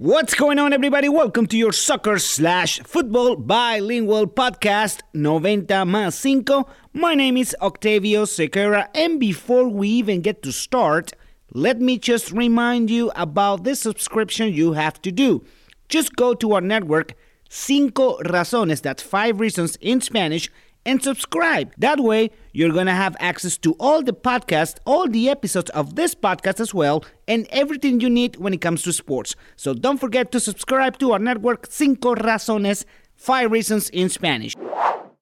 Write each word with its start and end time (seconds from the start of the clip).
What's 0.00 0.36
going 0.36 0.60
on, 0.60 0.72
everybody? 0.72 1.08
Welcome 1.08 1.48
to 1.48 1.58
your 1.58 1.72
soccer 1.72 2.20
slash 2.20 2.78
football 2.84 3.34
bilingual 3.34 4.28
podcast, 4.28 5.00
90 5.12 5.74
más 5.86 6.22
5. 6.22 6.64
My 6.92 7.16
name 7.16 7.36
is 7.36 7.56
Octavio 7.60 8.24
Sequeira, 8.24 8.86
and 8.94 9.18
before 9.18 9.66
we 9.68 9.88
even 9.88 10.20
get 10.20 10.40
to 10.44 10.52
start, 10.52 11.14
let 11.52 11.80
me 11.80 11.98
just 11.98 12.30
remind 12.30 12.90
you 12.90 13.10
about 13.16 13.64
the 13.64 13.74
subscription 13.74 14.52
you 14.52 14.74
have 14.74 15.02
to 15.02 15.10
do. 15.10 15.44
Just 15.88 16.14
go 16.14 16.32
to 16.32 16.52
our 16.52 16.60
network, 16.60 17.14
Cinco 17.48 18.18
Razones, 18.18 18.80
that's 18.80 19.02
five 19.02 19.40
reasons 19.40 19.74
in 19.80 20.00
Spanish, 20.00 20.48
and 20.88 21.02
subscribe. 21.02 21.70
That 21.76 22.00
way, 22.00 22.30
you're 22.52 22.72
going 22.72 22.86
to 22.86 22.92
have 22.94 23.14
access 23.20 23.58
to 23.58 23.74
all 23.78 24.02
the 24.02 24.14
podcasts, 24.14 24.78
all 24.86 25.06
the 25.06 25.28
episodes 25.28 25.68
of 25.70 25.96
this 25.96 26.14
podcast 26.14 26.60
as 26.60 26.72
well, 26.72 27.04
and 27.28 27.46
everything 27.50 28.00
you 28.00 28.08
need 28.08 28.36
when 28.36 28.54
it 28.54 28.62
comes 28.62 28.82
to 28.84 28.92
sports. 28.94 29.36
So 29.56 29.74
don't 29.74 29.98
forget 29.98 30.32
to 30.32 30.40
subscribe 30.40 30.98
to 31.00 31.12
our 31.12 31.18
network, 31.18 31.66
Cinco 31.70 32.14
Razones, 32.14 32.86
five 33.14 33.52
reasons 33.52 33.90
in 33.90 34.08
Spanish. 34.08 34.54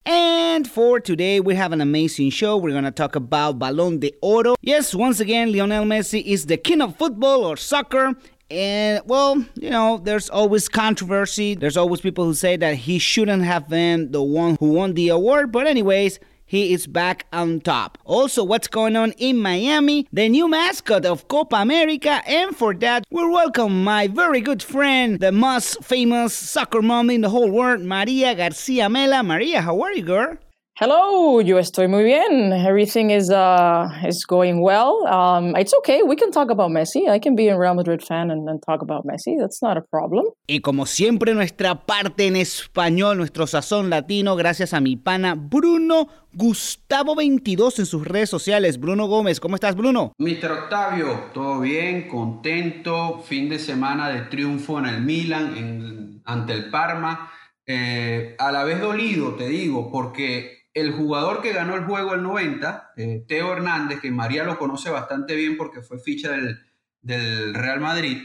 And 0.09 0.69
for 0.69 1.01
today, 1.01 1.41
we 1.41 1.57
have 1.57 1.73
an 1.73 1.81
amazing 1.81 2.31
show. 2.31 2.57
We're 2.57 2.71
going 2.71 2.85
to 2.85 2.93
talk 2.93 3.17
about 3.17 3.59
Balón 3.59 3.99
de 3.99 4.13
Oro. 4.23 4.55
Yes, 4.63 4.95
once 4.95 5.19
again, 5.19 5.51
Lionel 5.51 5.85
Messi 5.85 6.23
is 6.25 6.47
the 6.47 6.57
king 6.57 6.81
of 6.81 6.97
football 6.97 7.45
or 7.45 7.57
soccer. 7.57 8.15
And 8.51 9.03
well, 9.07 9.45
you 9.55 9.71
know, 9.71 9.99
there's 9.99 10.31
always 10.31 10.69
controversy. 10.69 11.55
There's 11.55 11.77
always 11.77 12.01
people 12.01 12.25
who 12.25 12.35
say 12.35 12.57
that 12.57 12.77
he 12.77 12.99
shouldn't 12.99 13.43
have 13.43 13.69
been 13.69 14.13
the 14.13 14.23
one 14.23 14.57
who 14.61 14.73
won 14.73 14.95
the 14.95 15.09
award. 15.09 15.51
But, 15.51 15.67
anyways, 15.67 16.21
he 16.45 16.73
is 16.73 16.87
back 16.87 17.27
on 17.33 17.61
top. 17.61 17.99
Also, 18.05 18.45
what's 18.45 18.69
going 18.69 18.95
on 18.95 19.13
in 19.19 19.39
Miami? 19.39 20.07
The 20.13 20.29
new 20.29 20.49
mascot 20.49 21.05
of 21.05 21.27
Copa 21.27 21.57
America. 21.57 22.23
And 22.25 22.55
for 22.55 22.73
that, 22.75 23.05
we'll 23.11 23.33
welcome 23.33 23.83
my 23.83 24.07
very 24.07 24.41
good 24.41 24.63
friend, 24.63 25.19
the 25.19 25.33
most 25.33 25.83
famous 25.83 26.33
soccer 26.33 26.83
mom 26.83 27.11
in 27.11 27.23
the 27.23 27.31
whole 27.31 27.51
world, 27.51 27.81
Maria 27.81 28.37
Garcia 28.37 28.89
Mela. 28.89 29.25
Maria, 29.25 29.61
how 29.61 29.81
are 29.81 29.93
you, 29.93 30.03
girl? 30.03 30.37
Hello, 30.79 31.41
yo 31.41 31.59
estoy 31.59 31.89
muy 31.89 32.05
bien. 32.05 32.53
Everything 32.53 33.09
is 33.09 33.31
uh 33.31 33.89
is 34.07 34.27
going 34.27 34.61
well. 34.61 35.07
Um, 35.07 35.57
it's 35.57 35.73
okay. 35.79 36.03
We 36.03 36.17
can 36.17 36.31
talk 36.31 36.51
about 36.51 36.71
Messi. 36.71 37.09
I 37.09 37.19
can 37.19 37.35
be 37.35 37.49
a 37.49 37.59
Real 37.59 37.73
Madrid 37.75 38.03
fan 38.03 38.31
and, 38.31 38.47
and 38.47 38.61
talk 38.61 38.83
about 38.83 39.07
Messi. 39.07 39.39
That's 39.41 39.63
not 39.63 39.79
a 39.79 39.81
problem. 39.81 40.27
Y 40.47 40.61
como 40.61 40.85
siempre, 40.85 41.33
nuestra 41.33 41.87
parte 41.87 42.27
en 42.27 42.37
español, 42.37 43.17
nuestro 43.17 43.47
sazón 43.47 43.89
latino, 43.89 44.37
gracias 44.37 44.75
a 44.75 44.83
mi 44.83 44.97
pana 44.97 45.35
Bruno 45.35 46.09
Gustavo22 46.35 47.79
en 47.79 47.87
sus 47.87 48.07
redes 48.07 48.29
sociales. 48.29 48.79
Bruno 48.79 49.07
Gómez, 49.07 49.41
¿cómo 49.41 49.55
estás, 49.55 49.77
Bruno? 49.77 50.13
Mr. 50.19 50.53
Octavio, 50.53 51.31
todo 51.33 51.61
bien, 51.61 52.07
contento. 52.07 53.21
Fin 53.21 53.49
de 53.49 53.59
semana 53.59 54.11
de 54.11 54.21
triunfo 54.27 54.79
en 54.81 54.85
el 54.85 55.01
Milan, 55.01 55.57
en, 55.57 56.23
ante 56.27 56.53
el 56.53 56.69
Parma. 56.69 57.31
Eh, 57.65 58.37
a 58.39 58.53
la 58.53 58.63
vez 58.63 58.79
dolido, 58.79 59.37
te 59.37 59.49
digo, 59.49 59.91
porque 59.91 60.66
el 60.77 60.93
jugador 60.93 61.41
que 61.41 61.55
ganó 61.55 61.75
el 61.75 61.87
juego 61.87 62.13
el 62.13 62.23
90, 62.23 62.93
eh, 62.99 63.25
Teo 63.27 63.51
Hernández, 63.55 63.99
que 63.99 64.11
María 64.11 64.45
lo 64.45 64.59
conoce 64.59 64.91
bastante 64.91 65.35
bien 65.35 65.57
porque 65.57 65.81
fue 65.81 65.99
ficha 65.99 66.33
del, 66.33 67.55
Real 67.55 67.81
Madrid, 67.81 68.19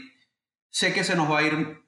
sé 0.68 0.92
que 0.92 1.02
se 1.02 1.16
nos 1.16 1.30
va 1.30 1.38
a 1.38 1.42
ir 1.44 1.78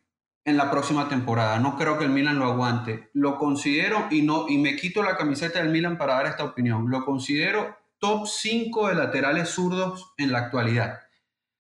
en 0.43 0.57
la 0.57 0.71
próxima 0.71 1.07
temporada. 1.07 1.59
No 1.59 1.77
creo 1.77 1.99
que 1.99 2.05
el 2.05 2.13
Milan 2.13 2.39
lo 2.39 2.47
aguante. 2.47 3.11
Lo 3.13 3.37
considero, 3.37 4.07
y, 4.11 4.23
no, 4.23 4.49
y 4.49 4.57
me 4.57 4.75
quito 4.75 5.03
la 5.03 5.19
camiseta 5.19 5.59
del 5.59 5.71
Milan 5.71 5.99
para 5.99 6.15
dar 6.15 6.27
esta 6.27 6.45
opinión, 6.45 6.89
lo 6.89 7.05
considero 7.05 7.77
top 7.99 8.27
5 8.27 8.89
de 8.89 8.95
laterales 8.95 9.51
zurdos 9.51 10.15
en 10.17 10.33
la 10.33 10.39
actualidad. 10.39 11.01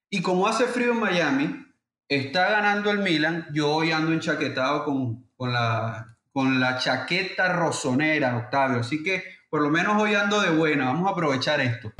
Y 0.09 0.23
como 0.23 0.47
hace 0.47 0.65
frío 0.65 0.93
en 0.93 1.01
Miami, 1.01 1.67
está 2.09 2.49
ganando 2.49 2.91
el 2.91 3.01
Milan, 3.01 3.49
yo 3.53 3.71
hoy 3.71 3.93
ando 3.93 4.13
enchaquetado 4.13 4.83
con, 4.85 5.29
con 5.37 5.53
la 5.53 6.17
con 6.35 6.59
la 6.59 6.79
chaqueta 6.79 7.53
rosonera, 7.53 8.37
Octavio. 8.37 8.81
Así 8.81 9.03
que 9.03 9.23
por 9.49 9.63
lo 9.63 9.71
menos 9.71 10.03
hoy 10.03 10.15
ando 10.15 10.41
de 10.41 10.51
buena. 10.51 10.87
Vamos 10.87 11.09
a 11.09 11.13
aprovechar 11.13 11.61
esto. 11.61 11.93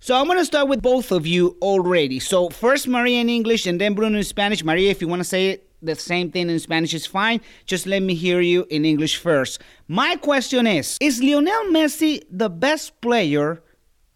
So 0.00 0.14
I'm 0.16 0.26
going 0.26 0.38
to 0.38 0.44
start 0.44 0.68
with 0.68 0.82
both 0.82 1.12
of 1.12 1.26
you 1.26 1.56
already. 1.60 2.20
So 2.20 2.50
first 2.50 2.88
Maria 2.88 3.20
in 3.20 3.28
English 3.28 3.66
and 3.66 3.80
then 3.80 3.94
Bruno 3.94 4.18
in 4.18 4.24
Spanish. 4.24 4.64
Maria, 4.64 4.90
if 4.90 5.00
you 5.00 5.08
want 5.08 5.20
to 5.20 5.24
say 5.24 5.50
it, 5.50 5.68
the 5.82 5.94
same 5.94 6.30
thing 6.30 6.50
in 6.50 6.58
Spanish 6.58 6.94
is 6.94 7.06
fine. 7.06 7.40
Just 7.64 7.86
let 7.86 8.02
me 8.02 8.14
hear 8.14 8.40
you 8.40 8.66
in 8.70 8.84
English 8.84 9.16
first. 9.16 9.60
My 9.86 10.16
question 10.16 10.66
is 10.66 10.98
Is 11.00 11.22
Lionel 11.22 11.70
Messi 11.70 12.22
the 12.30 12.50
best 12.50 13.00
player 13.00 13.62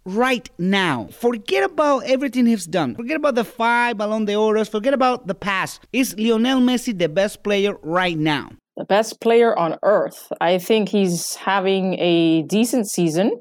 right 0.04 0.50
now? 0.58 1.08
Forget 1.12 1.62
about 1.62 2.00
everything 2.06 2.46
he's 2.46 2.66
done. 2.66 2.96
Forget 2.96 3.16
about 3.16 3.36
the 3.36 3.44
five 3.44 3.98
Ballon 3.98 4.24
d'Oros. 4.24 4.68
Forget 4.68 4.94
about 4.94 5.28
the 5.28 5.34
past. 5.34 5.86
Is 5.92 6.16
Lionel 6.18 6.60
Messi 6.60 6.96
the 6.96 7.08
best 7.08 7.44
player 7.44 7.76
right 7.82 8.18
now? 8.18 8.50
The 8.82 8.86
best 8.86 9.20
player 9.20 9.56
on 9.56 9.78
earth. 9.84 10.32
I 10.40 10.58
think 10.58 10.88
he's 10.88 11.36
having 11.36 11.94
a 12.00 12.42
decent 12.42 12.90
season 12.90 13.40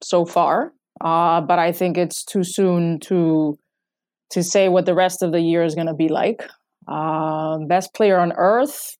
so 0.00 0.24
far, 0.24 0.72
uh, 1.00 1.40
but 1.40 1.58
I 1.58 1.72
think 1.72 1.98
it's 1.98 2.24
too 2.24 2.44
soon 2.44 3.00
to 3.00 3.58
to 4.30 4.44
say 4.44 4.68
what 4.68 4.86
the 4.86 4.94
rest 4.94 5.22
of 5.24 5.32
the 5.32 5.40
year 5.40 5.64
is 5.64 5.74
going 5.74 5.88
to 5.88 5.94
be 5.94 6.08
like. 6.08 6.48
Uh, 6.86 7.58
best 7.66 7.92
player 7.94 8.16
on 8.16 8.32
earth, 8.36 8.96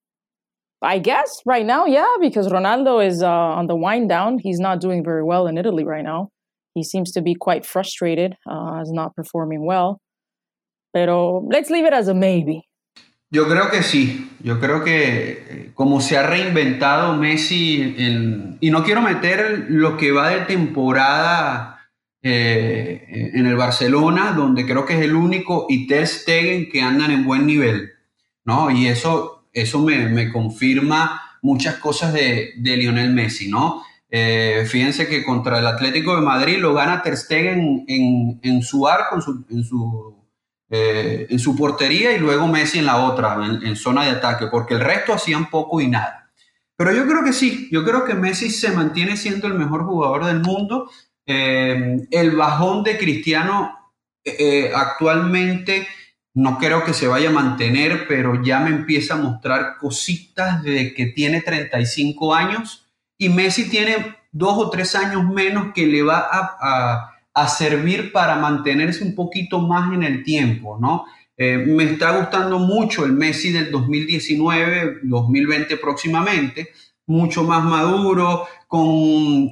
I 0.83 0.99
guess 0.99 1.31
right 1.47 1.65
now, 1.65 1.87
yeah, 1.87 2.17
because 2.21 2.49
Ronaldo 2.49 3.07
is 3.07 3.23
uh, 3.23 3.29
on 3.29 3.69
the 3.69 3.77
wind 3.77 4.09
down. 4.09 4.39
He's 4.43 4.59
not 4.59 4.81
doing 4.81 5.05
very 5.05 5.23
well 5.23 5.47
in 5.47 5.57
Italy 5.57 5.85
right 5.85 6.05
now. 6.05 6.31
He 6.75 6.83
seems 6.83 7.13
to 7.13 7.23
be 7.23 7.37
quite 7.37 7.65
frustrated, 7.65 8.35
uh, 8.51 8.81
is 8.83 8.91
not 8.91 9.15
performing 9.15 9.65
well. 9.67 10.01
Pero 10.93 11.47
let's 11.49 11.71
leave 11.71 11.85
it 11.85 11.93
as 11.93 12.09
a 12.09 12.15
maybe. 12.15 12.63
Yo 13.33 13.49
creo 13.49 13.71
que 13.71 13.85
sí, 13.85 14.29
yo 14.41 14.59
creo 14.59 14.83
que 14.83 15.31
eh, 15.49 15.71
como 15.75 16.01
se 16.01 16.19
ha 16.19 16.27
reinventado 16.27 17.15
Messi, 17.15 17.95
y 18.61 18.71
no 18.71 18.83
quiero 18.83 19.03
meter 19.03 19.67
lo 19.69 19.97
que 19.97 20.11
va 20.11 20.31
de 20.31 20.41
temporada 20.47 21.79
eh, 22.23 23.31
en 23.35 23.47
el 23.47 23.55
Barcelona, 23.55 24.33
donde 24.33 24.67
creo 24.67 24.85
que 24.85 24.95
es 24.95 25.03
el 25.03 25.15
único, 25.15 25.67
y 25.69 25.87
Ter 25.87 26.09
Stegen 26.09 26.69
que 26.71 26.83
andan 26.83 27.13
en 27.13 27.25
buen 27.25 27.47
nivel, 27.47 27.91
¿no? 28.45 28.69
Y 28.73 28.89
eso, 28.89 29.47
eso 29.53 29.79
me, 29.79 30.33
confirma 30.33 31.23
muchas 31.41 31.77
cosas 31.77 32.13
de, 32.13 32.55
Lionel 32.57 33.13
Messi, 33.13 33.49
¿no? 33.49 33.85
Eh, 34.11 34.65
fíjense 34.67 35.07
que 35.07 35.25
contra 35.25 35.61
el 35.61 35.69
Atlético 35.69 36.17
de 36.17 36.23
Madrid 36.23 36.59
lo 36.59 36.75
gana 36.75 37.01
Ter 37.01 37.17
Stegen 37.17 37.85
en, 37.87 38.63
su 38.63 38.89
arco, 38.89 39.21
en 39.51 39.63
su 39.63 40.20
eh, 40.73 41.27
en 41.29 41.39
su 41.41 41.57
portería 41.57 42.13
y 42.13 42.19
luego 42.21 42.47
Messi 42.47 42.79
en 42.79 42.87
la 42.87 42.99
otra, 42.99 43.37
en, 43.45 43.75
zona 43.75 44.05
de 44.05 44.11
ataque, 44.13 44.47
porque 44.47 44.75
el 44.75 44.81
resto 44.81 45.13
hacían 45.13 45.51
poco 45.51 45.81
y 45.81 45.89
nada. 45.89 46.31
Pero 46.77 46.93
yo 46.93 47.09
creo 47.09 47.25
que 47.25 47.33
sí, 47.33 47.69
yo 47.73 47.85
creo 47.85 48.05
que 48.05 48.15
Messi 48.15 48.51
se 48.51 48.71
mantiene 48.71 49.17
siendo 49.17 49.49
el 49.49 49.55
mejor 49.55 49.85
jugador 49.85 50.27
del 50.27 50.39
mundo. 50.39 50.89
Eh, 51.27 52.07
el 52.13 52.37
bajón 52.37 52.85
de 52.85 52.99
Cristiano 52.99 53.93
eh, 54.25 54.71
actualmente 54.73 55.89
no 56.35 56.57
creo 56.59 56.85
que 56.85 56.95
se 56.95 57.09
vaya 57.09 57.31
a 57.31 57.33
mantener, 57.33 58.07
pero 58.07 58.41
ya 58.41 58.61
me 58.61 58.71
empieza 58.71 59.15
a 59.15 59.19
mostrar 59.19 59.77
cositas 59.77 60.63
de 60.63 60.95
que 60.95 61.07
tiene 61.07 61.41
35 61.41 62.33
años 62.33 62.87
y 63.19 63.29
Messi 63.29 63.69
tiene 63.69 64.17
dos 64.31 64.57
o 64.57 64.71
tres 64.71 64.95
años 64.95 65.25
menos 65.25 65.73
que 65.75 65.85
le 65.87 66.03
va 66.05 66.19
a 66.31 66.57
a 66.61 67.20
servir 67.49 68.13
para 68.13 68.37
mantenerse 68.37 69.05
un 69.05 69.15
poquito 69.15 69.61
más 69.61 69.93
en 69.93 70.03
el 70.03 70.23
tiempo, 70.23 70.79
¿no? 70.81 71.05
Eh, 71.37 71.57
me 71.57 71.85
está 71.85 72.19
gustando 72.19 72.59
mucho 72.59 73.07
el 73.07 73.13
Messi 73.13 73.51
del 73.51 73.71
2019, 73.71 74.99
2020 75.05 75.79
próximamente, 75.79 76.69
mucho 77.07 77.45
más 77.45 77.65
maduro, 77.65 78.47
con, 78.69 78.87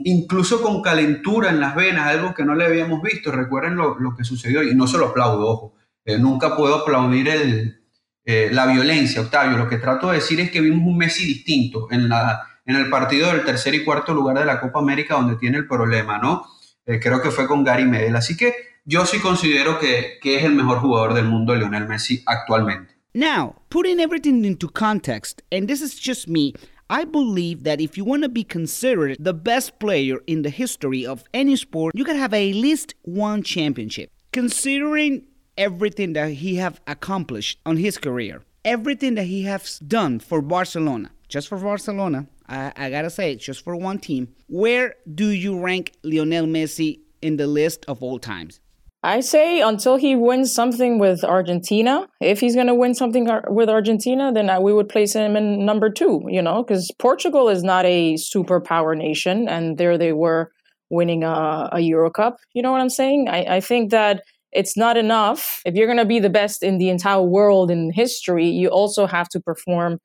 incluso 0.05 0.61
con 0.61 0.83
calentura 0.83 1.49
en 1.49 1.61
las 1.61 1.75
venas, 1.75 2.07
algo 2.07 2.35
que 2.35 2.45
no 2.45 2.55
le 2.55 2.67
habíamos 2.67 3.01
visto. 3.01 3.33
Recuerden 3.33 3.77
lo, 3.77 4.15
que 4.15 4.25
sucedió 4.25 4.63
y 4.63 4.75
no 4.75 4.87
se 4.87 4.99
lo 4.99 5.07
aplaudo, 5.07 5.49
ojo. 5.49 5.75
Eh, 6.05 6.19
nunca 6.19 6.55
puedo 6.57 6.75
aplaudir 6.75 7.29
el, 7.29 7.81
eh, 8.25 8.51
la 8.53 8.67
violencia, 8.67 9.23
Octavio. 9.23 9.57
Lo 9.57 9.67
que 9.67 9.79
trato 9.79 10.09
de 10.09 10.17
decir 10.17 10.39
es 10.41 10.51
que 10.51 10.61
vimos 10.61 10.87
un 10.87 10.99
Messi 10.99 11.25
distinto 11.25 11.89
en, 11.91 12.11
la, 12.11 12.43
en 12.67 12.77
el 12.77 12.91
partido 12.91 13.29
del 13.29 13.47
tercer 13.47 13.75
y 13.75 13.83
cuarto 13.83 14.13
lugar 14.13 14.39
de 14.39 14.45
la 14.45 14.61
Copa 14.61 14.81
América 14.81 15.15
donde 15.15 15.37
tiene 15.37 15.57
el 15.57 15.67
problema, 15.67 16.19
¿no? 16.19 16.45
Eh, 16.89 16.99
creo 17.01 17.21
que 17.21 17.31
fue 17.31 17.47
con 17.47 17.65
Gary 17.65 17.85
Medel. 17.85 18.17
Así 18.17 18.35
que 18.35 18.55
yo 18.87 19.05
sí 19.05 19.19
considero 19.21 19.79
que, 19.79 20.19
que 20.23 20.37
es 20.37 20.45
el 20.45 20.55
mejor 20.55 20.79
jugador 20.79 21.13
del 21.13 21.27
mundo, 21.27 21.55
Lionel 21.55 21.87
Messi, 21.87 22.23
actualmente. 22.25 22.95
Now, 23.13 23.57
putting 23.69 24.01
everything 24.01 24.45
into 24.45 24.69
context, 24.69 25.43
and 25.53 25.69
this 25.69 25.83
is 25.83 25.95
just 26.01 26.29
me, 26.29 26.55
I 26.89 27.05
believe 27.05 27.65
that 27.65 27.81
if 27.83 27.99
you 27.99 28.05
want 28.05 28.23
to 28.23 28.31
be 28.31 28.43
considered 28.43 29.19
the 29.21 29.35
best 29.35 29.79
player 29.79 30.21
in 30.27 30.43
the 30.43 30.51
history 30.51 31.05
of 31.05 31.25
any 31.35 31.57
sport, 31.57 31.95
you 31.95 32.05
gotta 32.05 32.19
have 32.19 32.33
at 32.33 32.55
least 32.55 32.95
one 33.03 33.43
championship. 33.43 34.11
Considering 34.33 35.27
everything 35.59 36.15
that 36.15 36.33
he 36.35 36.57
have 36.57 36.81
accomplished 36.87 37.59
on 37.67 37.77
his 37.77 37.99
career, 37.99 38.45
everything 38.65 39.15
that 39.17 39.27
he 39.27 39.43
has 39.43 39.79
done 39.81 40.21
for 40.21 40.41
Barcelona, 40.41 41.11
just 41.29 41.49
for 41.49 41.59
Barcelona, 41.59 42.27
I, 42.49 42.73
I 42.77 42.91
gotta 42.91 43.11
say, 43.11 43.37
just 43.37 43.63
for 43.63 43.77
one 43.77 43.99
team, 43.99 44.35
where 44.49 44.95
do 45.15 45.29
you 45.31 45.61
rank 45.61 45.93
Lionel 46.03 46.47
Messi 46.47 47.01
in 47.23 47.37
the 47.37 47.47
list 47.47 47.85
of 47.89 48.03
all 48.03 48.19
times? 48.19 48.61
I 49.03 49.21
say 49.21 49.61
until 49.61 49.97
he 49.97 50.17
wins 50.17 50.53
something 50.53 50.99
with 50.99 51.23
Argentina, 51.23 52.09
if 52.21 52.41
he's 52.41 52.57
going 52.57 52.67
to 52.67 52.75
win 52.75 52.95
something 52.95 53.31
with 53.49 53.69
Argentina, 53.69 54.33
then 54.33 54.51
I, 54.51 54.59
we 54.59 54.73
would 54.73 54.89
place 54.89 55.13
him 55.15 55.37
in 55.37 55.65
number 55.65 55.89
two, 55.89 56.25
you 56.27 56.43
know, 56.43 56.65
because 56.65 56.91
Portugal 56.99 57.49
is 57.49 57.63
not 57.63 57.85
a 57.87 58.15
superpower 58.15 58.99
nation. 58.99 59.49
And 59.49 59.79
there 59.79 59.97
they 59.97 60.13
were 60.13 60.51
winning 60.91 61.23
a, 61.23 61.69
a 61.73 61.81
Euro 61.81 62.11
Cup. 62.11 62.39
You 62.55 62.63
know 62.63 62.73
what 62.73 62.81
I'm 62.81 62.91
saying? 62.91 63.29
I, 63.29 63.57
I 63.57 63.61
think 63.61 63.93
that 63.93 64.25
it's 64.51 64.77
not 64.77 64.97
enough. 64.97 65.61
If 65.65 65.77
you're 65.77 65.87
going 65.87 65.99
to 65.99 66.05
be 66.05 66.19
the 66.19 66.31
best 66.31 66.65
in 66.65 66.79
the 66.79 66.89
entire 66.89 67.23
world 67.23 67.71
in 67.71 67.93
history, 67.93 68.49
you 68.49 68.69
also 68.69 69.07
have 69.07 69.29
to 69.29 69.41
perform 69.41 69.99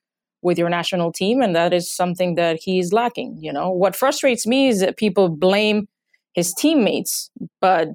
with 0.44 0.57
your 0.57 0.69
national 0.69 1.12
team. 1.12 1.42
And 1.42 1.56
that 1.56 1.74
is 1.74 1.90
something 1.90 2.36
that 2.36 2.60
he's 2.62 2.94
lacking. 2.94 3.38
You 3.42 3.54
know, 3.54 3.69
what 3.69 3.95
frustrates 3.95 4.45
me 4.45 4.68
is 4.68 4.80
that 4.81 4.98
people 4.98 5.30
blame 5.30 5.88
his 6.34 6.54
teammates, 6.54 7.30
but 7.62 7.90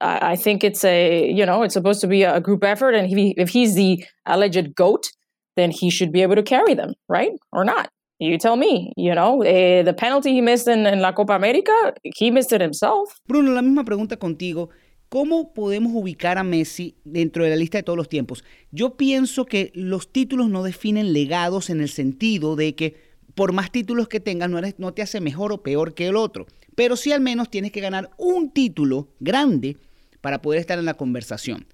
I, 0.00 0.32
I 0.32 0.36
think 0.36 0.64
it's 0.64 0.84
a, 0.84 1.30
you 1.30 1.44
know, 1.44 1.62
it's 1.62 1.74
supposed 1.74 2.00
to 2.02 2.06
be 2.06 2.22
a 2.22 2.40
group 2.40 2.64
effort. 2.64 2.94
And 2.94 3.10
if, 3.10 3.16
he, 3.16 3.34
if 3.36 3.48
he's 3.50 3.74
the 3.74 4.04
alleged 4.26 4.74
GOAT, 4.74 5.10
then 5.56 5.70
he 5.70 5.90
should 5.90 6.12
be 6.12 6.22
able 6.22 6.36
to 6.36 6.42
carry 6.42 6.74
them, 6.74 6.94
right? 7.08 7.32
Or 7.52 7.64
not. 7.64 7.90
You 8.18 8.36
tell 8.36 8.56
me, 8.56 8.92
you 8.98 9.14
know, 9.14 9.40
eh, 9.42 9.82
the 9.82 9.94
penalty 9.94 10.32
he 10.32 10.42
missed 10.42 10.68
in, 10.68 10.84
la 11.00 11.12
Copa 11.12 11.32
América, 11.32 11.94
he 12.04 12.30
missed 12.30 12.52
it 12.52 12.60
himself. 12.60 13.18
Bruno, 13.26 13.52
la 13.52 13.62
misma 13.62 13.82
pregunta 13.82 14.16
contigo. 14.16 14.68
¿Cómo 15.10 15.52
podemos 15.52 15.90
ubicar 15.92 16.38
a 16.38 16.44
Messi 16.44 16.94
dentro 17.02 17.42
de 17.42 17.50
la 17.50 17.56
lista 17.56 17.78
de 17.78 17.82
todos 17.82 17.96
los 17.96 18.08
tiempos? 18.08 18.44
Yo 18.70 18.96
pienso 18.96 19.44
que 19.44 19.72
los 19.74 20.12
títulos 20.12 20.48
no 20.48 20.62
definen 20.62 21.12
legados 21.12 21.68
en 21.68 21.80
el 21.80 21.88
sentido 21.88 22.54
de 22.54 22.76
que 22.76 22.94
por 23.34 23.52
más 23.52 23.72
títulos 23.72 24.06
que 24.06 24.20
tengas 24.20 24.48
no, 24.48 24.60
no 24.78 24.94
te 24.94 25.02
hace 25.02 25.20
mejor 25.20 25.50
o 25.50 25.64
peor 25.64 25.94
que 25.94 26.06
el 26.06 26.14
otro, 26.14 26.46
pero 26.76 26.94
sí 26.94 27.10
al 27.10 27.20
menos 27.20 27.50
tienes 27.50 27.72
que 27.72 27.80
ganar 27.80 28.10
un 28.18 28.52
título 28.52 29.08
grande 29.18 29.78
para 30.20 30.42
poder 30.42 30.60
estar 30.60 30.78
en 30.78 30.84
la 30.84 30.94
conversación. 30.94 31.66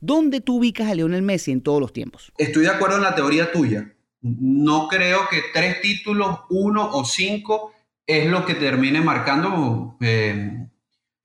¿Dónde 0.00 0.40
tú 0.40 0.56
ubicas 0.56 0.90
a 0.90 0.94
Lionel 0.94 1.20
Messi 1.20 1.52
en 1.52 1.60
todos 1.60 1.82
los 1.82 1.92
tiempos? 1.92 2.32
Estoy 2.38 2.62
de 2.62 2.70
acuerdo 2.70 2.96
en 2.96 3.02
la 3.02 3.14
teoría 3.14 3.52
tuya. 3.52 3.94
No 4.22 4.88
creo 4.88 5.28
que 5.30 5.42
tres 5.52 5.82
títulos, 5.82 6.38
uno 6.48 6.88
o 6.90 7.04
cinco, 7.04 7.70
es 8.06 8.26
lo 8.30 8.46
que 8.46 8.54
termine 8.54 9.02
marcando 9.02 9.98
eh, 10.00 10.57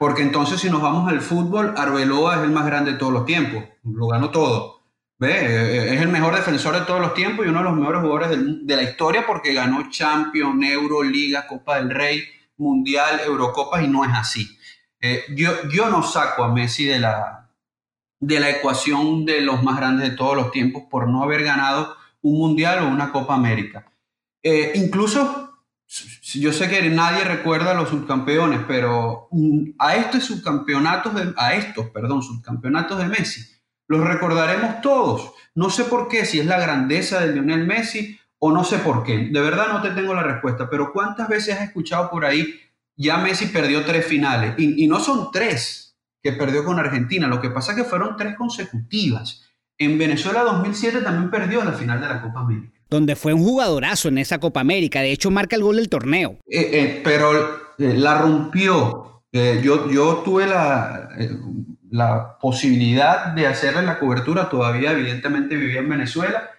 porque 0.03 0.21
entonces 0.21 0.59
si 0.59 0.69
nos 0.69 0.81
vamos 0.81 1.09
al 1.09 1.21
fútbol, 1.21 1.75
Arbeloa 1.77 2.35
es 2.35 2.43
el 2.43 2.51
más 2.51 2.65
grande 2.65 2.91
de 2.91 2.97
todos 2.97 3.13
los 3.13 3.25
tiempos, 3.25 3.63
lo 3.85 4.07
ganó 4.07 4.31
todo. 4.31 4.81
¿Ve? 5.17 5.93
Es 5.93 6.01
el 6.01 6.09
mejor 6.09 6.35
defensor 6.35 6.77
de 6.77 6.81
todos 6.81 6.99
los 6.99 7.13
tiempos 7.13 7.45
y 7.45 7.47
uno 7.47 7.59
de 7.59 7.63
los 7.63 7.77
mejores 7.77 8.01
jugadores 8.01 8.37
de 8.67 8.75
la 8.75 8.83
historia 8.83 9.25
porque 9.25 9.53
ganó 9.53 9.89
Champions, 9.89 10.61
Euro, 10.65 11.03
Liga, 11.03 11.47
Copa 11.47 11.77
del 11.77 11.89
Rey, 11.89 12.21
Mundial, 12.57 13.21
Eurocopas 13.25 13.81
y 13.81 13.87
no 13.87 14.03
es 14.03 14.11
así. 14.13 14.45
Eh, 14.99 15.23
yo, 15.37 15.69
yo 15.73 15.87
no 15.87 16.03
saco 16.03 16.43
a 16.43 16.53
Messi 16.53 16.83
de 16.83 16.99
la, 16.99 17.49
de 18.19 18.41
la 18.41 18.49
ecuación 18.49 19.23
de 19.23 19.39
los 19.39 19.63
más 19.63 19.77
grandes 19.77 20.09
de 20.09 20.17
todos 20.17 20.35
los 20.35 20.51
tiempos 20.51 20.83
por 20.91 21.07
no 21.07 21.23
haber 21.23 21.45
ganado 21.45 21.95
un 22.21 22.39
Mundial 22.39 22.83
o 22.83 22.89
una 22.89 23.09
Copa 23.09 23.35
América. 23.35 23.89
Eh, 24.43 24.73
incluso 24.75 25.52
yo 26.39 26.51
sé 26.51 26.69
que 26.69 26.89
nadie 26.89 27.23
recuerda 27.23 27.71
a 27.71 27.73
los 27.75 27.89
subcampeones, 27.89 28.61
pero 28.67 29.29
a 29.77 29.95
estos 29.95 30.23
subcampeonatos, 30.23 31.13
de, 31.13 31.33
a 31.37 31.53
estos, 31.53 31.89
perdón, 31.89 32.23
subcampeonatos 32.23 32.97
de 32.97 33.07
Messi, 33.07 33.45
los 33.87 34.01
recordaremos 34.01 34.81
todos. 34.81 35.33
No 35.53 35.69
sé 35.69 35.83
por 35.83 36.07
qué, 36.07 36.25
si 36.25 36.39
es 36.39 36.47
la 36.47 36.59
grandeza 36.59 37.19
de 37.19 37.33
Lionel 37.33 37.67
Messi 37.67 38.19
o 38.39 38.51
no 38.51 38.63
sé 38.63 38.79
por 38.79 39.03
qué. 39.03 39.29
De 39.31 39.41
verdad 39.41 39.67
no 39.71 39.81
te 39.81 39.91
tengo 39.91 40.13
la 40.13 40.23
respuesta, 40.23 40.69
pero 40.69 40.91
¿cuántas 40.91 41.29
veces 41.29 41.55
has 41.55 41.67
escuchado 41.67 42.09
por 42.09 42.25
ahí, 42.25 42.59
ya 42.95 43.17
Messi 43.17 43.47
perdió 43.47 43.85
tres 43.85 44.05
finales? 44.05 44.55
Y, 44.57 44.83
y 44.83 44.87
no 44.87 44.99
son 44.99 45.29
tres 45.31 45.95
que 46.23 46.33
perdió 46.33 46.63
con 46.63 46.79
Argentina, 46.79 47.27
lo 47.27 47.39
que 47.39 47.49
pasa 47.49 47.73
es 47.73 47.77
que 47.77 47.83
fueron 47.83 48.17
tres 48.17 48.35
consecutivas. 48.35 49.43
En 49.77 49.97
Venezuela 49.97 50.41
2007 50.43 51.01
también 51.01 51.29
perdió 51.29 51.63
la 51.63 51.73
final 51.73 52.01
de 52.01 52.07
la 52.07 52.21
Copa 52.21 52.39
América 52.39 52.82
donde 52.93 53.15
fue 53.15 53.33
un 53.33 53.43
jugadorazo 53.43 54.07
en 54.07 54.19
esa 54.19 54.39
Copa 54.39 54.61
América. 54.61 55.01
De 55.01 55.11
hecho, 55.11 55.31
marca 55.31 55.55
el 55.55 55.63
gol 55.63 55.77
del 55.77 55.89
torneo. 55.89 56.37
Eh, 56.47 56.69
eh, 56.73 57.01
pero 57.03 57.73
eh, 57.77 57.93
la 57.95 58.19
rompió. 58.19 59.23
yo, 59.31 59.89
yo 59.89 60.21
tuve 60.23 60.45
la, 60.45 61.09
la 61.89 62.37
posibilidad 62.39 63.27
de 63.33 63.47
hacerle 63.47 63.81
la 63.81 63.99
cobertura. 63.99 64.49
Todavía, 64.49 64.91
evidentemente, 64.91 65.55
vivía 65.55 65.79
en 65.79 65.89
Venezuela. 65.89 66.49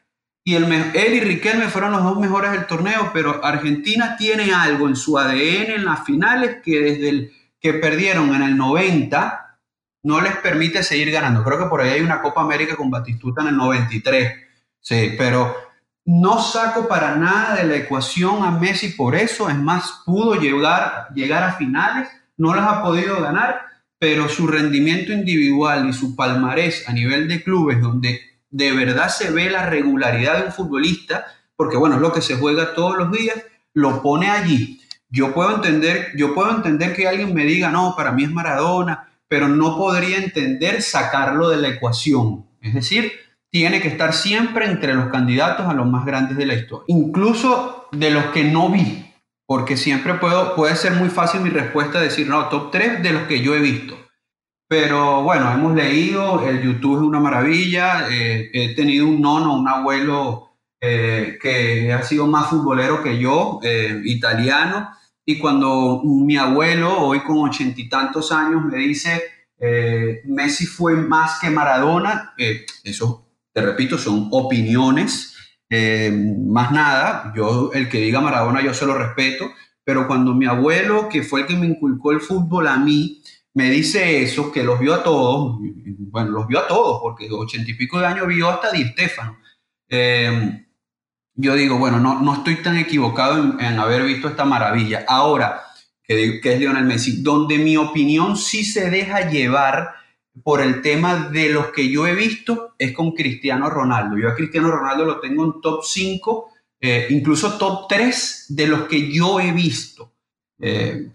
Y 0.46 0.56
él 0.56 0.66
y 0.94 1.20
Riquelme 1.20 1.68
fueron 1.68 1.92
los 1.92 2.02
dos 2.02 2.18
mejores 2.18 2.52
del 2.52 2.66
torneo, 2.66 3.10
pero 3.14 3.42
Argentina 3.42 4.14
tiene 4.18 4.52
algo 4.52 4.88
en 4.88 4.94
su 4.94 5.18
ADN 5.18 5.70
en 5.70 5.84
las 5.86 6.04
finales 6.04 6.58
que 6.62 6.80
desde 6.80 7.08
el 7.08 7.32
que 7.58 7.72
perdieron 7.72 8.34
en 8.34 8.42
el 8.42 8.58
90 8.58 9.58
no 10.02 10.20
les 10.20 10.36
permite 10.36 10.82
seguir 10.82 11.10
ganando. 11.10 11.42
Creo 11.42 11.58
que 11.58 11.64
por 11.64 11.80
ahí 11.80 11.92
hay 11.92 12.00
una 12.02 12.20
Copa 12.20 12.42
América 12.42 12.76
con 12.76 12.90
Batistuta 12.90 13.40
en 13.40 13.48
el 13.48 13.56
93. 13.56 14.34
Sí, 14.80 15.14
pero 15.16 15.56
no 16.04 16.40
saco 16.40 16.86
para 16.86 17.16
nada 17.16 17.56
de 17.56 17.64
la 17.64 17.76
ecuación 17.76 18.44
a 18.44 18.50
Messi 18.50 18.90
por 18.90 19.14
eso, 19.14 19.48
es 19.48 19.56
más, 19.56 20.02
pudo 20.04 20.34
llegar, 20.34 21.08
llegar 21.14 21.42
a 21.42 21.52
finales, 21.52 22.08
no 22.36 22.54
las 22.54 22.66
ha 22.68 22.82
podido 22.82 23.20
ganar, 23.20 23.60
pero 23.98 24.28
su 24.28 24.46
rendimiento 24.46 25.12
individual 25.12 25.88
y 25.88 25.92
su 25.92 26.14
palmarés 26.14 26.88
a 26.88 26.92
nivel 26.92 27.26
de 27.26 27.42
clubes, 27.42 27.80
donde 27.80 28.20
de 28.50 28.72
verdad 28.72 29.08
se 29.08 29.30
ve 29.30 29.48
la 29.50 29.66
regularidad 29.66 30.38
de 30.38 30.46
un 30.46 30.52
futbolista, 30.52 31.26
porque 31.56 31.76
bueno, 31.76 31.96
es 31.96 32.02
lo 32.02 32.12
que 32.12 32.20
se 32.20 32.36
juega 32.36 32.74
todos 32.74 32.96
los 32.96 33.10
días, 33.10 33.36
lo 33.72 34.02
pone 34.02 34.28
allí. 34.28 34.80
Yo 35.08 35.32
puedo 35.32 35.54
entender, 35.54 36.12
yo 36.16 36.34
puedo 36.34 36.50
entender 36.50 36.94
que 36.94 37.08
alguien 37.08 37.32
me 37.32 37.44
diga, 37.44 37.70
no, 37.70 37.94
para 37.96 38.12
mí 38.12 38.24
es 38.24 38.30
Maradona, 38.30 39.08
pero 39.28 39.48
no 39.48 39.76
podría 39.78 40.18
entender 40.18 40.82
sacarlo 40.82 41.48
de 41.48 41.56
la 41.56 41.68
ecuación. 41.68 42.46
Es 42.60 42.74
decir, 42.74 43.12
tiene 43.54 43.80
que 43.80 43.86
estar 43.86 44.12
siempre 44.12 44.66
entre 44.66 44.94
los 44.94 45.10
candidatos 45.10 45.68
a 45.68 45.74
los 45.74 45.86
más 45.86 46.04
grandes 46.04 46.36
de 46.36 46.44
la 46.44 46.54
historia, 46.54 46.86
incluso 46.88 47.86
de 47.92 48.10
los 48.10 48.24
que 48.32 48.42
no 48.42 48.68
vi, 48.68 49.06
porque 49.46 49.76
siempre 49.76 50.14
puedo, 50.14 50.56
puede 50.56 50.74
ser 50.74 50.94
muy 50.94 51.08
fácil 51.08 51.40
mi 51.40 51.50
respuesta 51.50 52.00
decir, 52.00 52.28
no, 52.28 52.48
top 52.48 52.72
3 52.72 53.00
de 53.04 53.12
los 53.12 53.22
que 53.28 53.40
yo 53.42 53.54
he 53.54 53.60
visto. 53.60 53.96
Pero 54.66 55.22
bueno, 55.22 55.52
hemos 55.52 55.72
leído, 55.72 56.44
el 56.44 56.62
YouTube 56.62 56.96
es 56.96 57.02
una 57.02 57.20
maravilla, 57.20 58.08
eh, 58.10 58.50
he 58.52 58.74
tenido 58.74 59.06
un 59.06 59.20
nono, 59.20 59.54
un 59.54 59.68
abuelo 59.68 60.56
eh, 60.80 61.38
que 61.40 61.92
ha 61.92 62.02
sido 62.02 62.26
más 62.26 62.48
futbolero 62.48 63.04
que 63.04 63.20
yo, 63.20 63.60
eh, 63.62 64.00
italiano, 64.04 64.90
y 65.24 65.38
cuando 65.38 66.02
mi 66.02 66.36
abuelo, 66.36 66.98
hoy 66.98 67.20
con 67.20 67.38
ochenta 67.38 67.80
y 67.80 67.88
tantos 67.88 68.32
años, 68.32 68.64
me 68.64 68.78
dice, 68.78 69.22
Messi 70.24 70.66
fue 70.66 70.94
más 70.94 71.38
que 71.38 71.48
Maradona, 71.48 72.34
eso 72.82 73.23
te 73.54 73.62
repito, 73.62 73.96
son 73.96 74.28
opiniones, 74.32 75.36
eh, 75.70 76.12
más 76.46 76.72
nada, 76.72 77.32
yo 77.36 77.70
el 77.72 77.88
que 77.88 78.00
diga 78.00 78.20
Maradona 78.20 78.60
yo 78.60 78.74
se 78.74 78.84
lo 78.84 78.98
respeto, 78.98 79.48
pero 79.84 80.08
cuando 80.08 80.34
mi 80.34 80.46
abuelo, 80.46 81.08
que 81.08 81.22
fue 81.22 81.42
el 81.42 81.46
que 81.46 81.56
me 81.56 81.66
inculcó 81.66 82.10
el 82.10 82.20
fútbol 82.20 82.66
a 82.66 82.76
mí, 82.76 83.22
me 83.54 83.70
dice 83.70 84.22
eso, 84.22 84.50
que 84.50 84.64
los 84.64 84.80
vio 84.80 84.92
a 84.94 85.04
todos, 85.04 85.58
bueno, 86.10 86.30
los 86.32 86.48
vio 86.48 86.58
a 86.58 86.66
todos, 86.66 87.00
porque 87.00 87.28
ochenta 87.30 87.70
y 87.70 87.74
pico 87.74 88.00
de 88.00 88.06
años 88.06 88.26
vio 88.26 88.50
hasta 88.50 88.72
Di 88.72 88.88
Stefano. 88.88 89.38
Eh, 89.88 90.66
yo 91.36 91.54
digo, 91.54 91.78
bueno, 91.78 92.00
no, 92.00 92.20
no 92.20 92.34
estoy 92.34 92.56
tan 92.56 92.76
equivocado 92.76 93.58
en, 93.58 93.78
haber 93.78 94.04
visto 94.04 94.28
esta 94.28 94.44
maravilla. 94.44 95.04
Ahora, 95.06 95.62
que, 96.02 96.40
que 96.40 96.54
es 96.54 96.58
Lionel 96.58 96.84
Messi, 96.84 97.22
donde 97.22 97.58
mi 97.58 97.76
opinión 97.76 98.36
sí 98.36 98.64
se 98.64 98.90
deja 98.90 99.30
llevar 99.30 99.94
por 100.42 100.60
el 100.60 100.82
tema 100.82 101.28
de 101.30 101.48
los 101.50 101.68
que 101.68 101.88
yo 101.88 102.06
he 102.06 102.14
visto 102.14 102.74
es 102.78 102.92
con 102.92 103.12
Cristiano 103.12 103.70
Ronaldo. 103.70 104.18
Yo 104.18 104.28
a 104.28 104.34
Cristiano 104.34 104.70
Ronaldo 104.70 105.04
lo 105.04 105.20
tengo 105.20 105.44
en 105.44 105.60
top 105.60 105.84
5, 105.84 106.48
eh, 106.80 107.06
incluso 107.10 107.56
top 107.56 107.86
3 107.88 108.46
de 108.48 108.66
los 108.66 108.82
que 108.82 109.12
yo 109.12 109.38
he 109.40 109.52
visto. 109.52 110.12
Eh, 110.60 111.08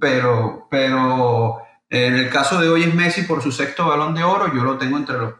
pero, 0.00 0.66
pero 0.70 1.58
en 1.88 2.14
el 2.16 2.28
caso 2.30 2.60
de 2.60 2.68
hoy 2.68 2.82
es 2.82 2.94
Messi 2.94 3.22
por 3.22 3.42
su 3.42 3.52
sexto 3.52 3.86
balón 3.86 4.14
de 4.14 4.24
oro, 4.24 4.52
yo 4.54 4.64
lo 4.64 4.76
tengo 4.76 4.96
entre 4.96 5.16
los, 5.16 5.34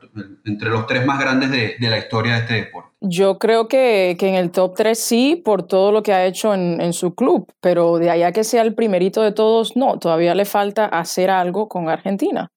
entre 0.45 0.71
los 0.71 0.87
tres 0.87 1.05
más 1.05 1.19
grandes 1.19 1.51
de, 1.51 1.77
la 1.81 1.99
historia 1.99 2.35
de 2.35 2.39
este 2.41 2.55
deporte. 2.55 2.91
Yo 3.01 3.39
creo 3.39 3.67
que, 3.69 4.17
en 4.19 4.35
el 4.35 4.51
top 4.53 4.75
3 4.77 4.99
sí, 4.99 5.37
por 5.45 5.65
todo 5.65 5.91
lo 5.91 6.03
que 6.03 6.13
ha 6.13 6.25
hecho 6.25 6.55
en, 6.55 6.81
en, 6.81 6.93
su 6.93 7.15
club, 7.15 7.53
pero 7.61 7.99
de 7.99 8.11
allá 8.11 8.33
que 8.33 8.45
sea 8.45 8.63
el 8.63 8.75
primerito 8.75 9.23
de 9.23 9.33
todos, 9.33 9.77
no, 9.77 9.99
todavía 9.99 10.35
le 10.35 10.45
falta 10.45 10.87
hacer 10.87 11.31
algo 11.31 11.69
con 11.69 11.89
Argentina. 11.89 12.49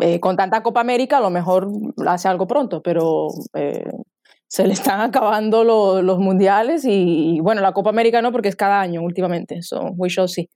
Eh, 0.00 0.18
con 0.20 0.36
tanta 0.36 0.62
Copa 0.62 0.80
América 0.80 1.18
a 1.18 1.20
lo 1.20 1.30
mejor 1.30 1.68
hace 2.06 2.28
algo 2.28 2.46
pronto, 2.46 2.82
pero 2.82 3.28
eh, 3.54 3.84
se 4.48 4.66
le 4.66 4.72
están 4.72 5.00
acabando 5.00 5.64
los 5.64 6.18
mundiales 6.18 6.84
y, 6.84 7.40
bueno, 7.40 7.60
la 7.60 7.72
Copa 7.72 7.90
América 7.90 8.22
no 8.22 8.32
porque 8.32 8.48
es 8.48 8.56
cada 8.56 8.80
año 8.80 9.02
últimamente, 9.02 9.62
so 9.62 9.90
we 9.96 10.08
shall 10.08 10.28
see. 10.28 10.48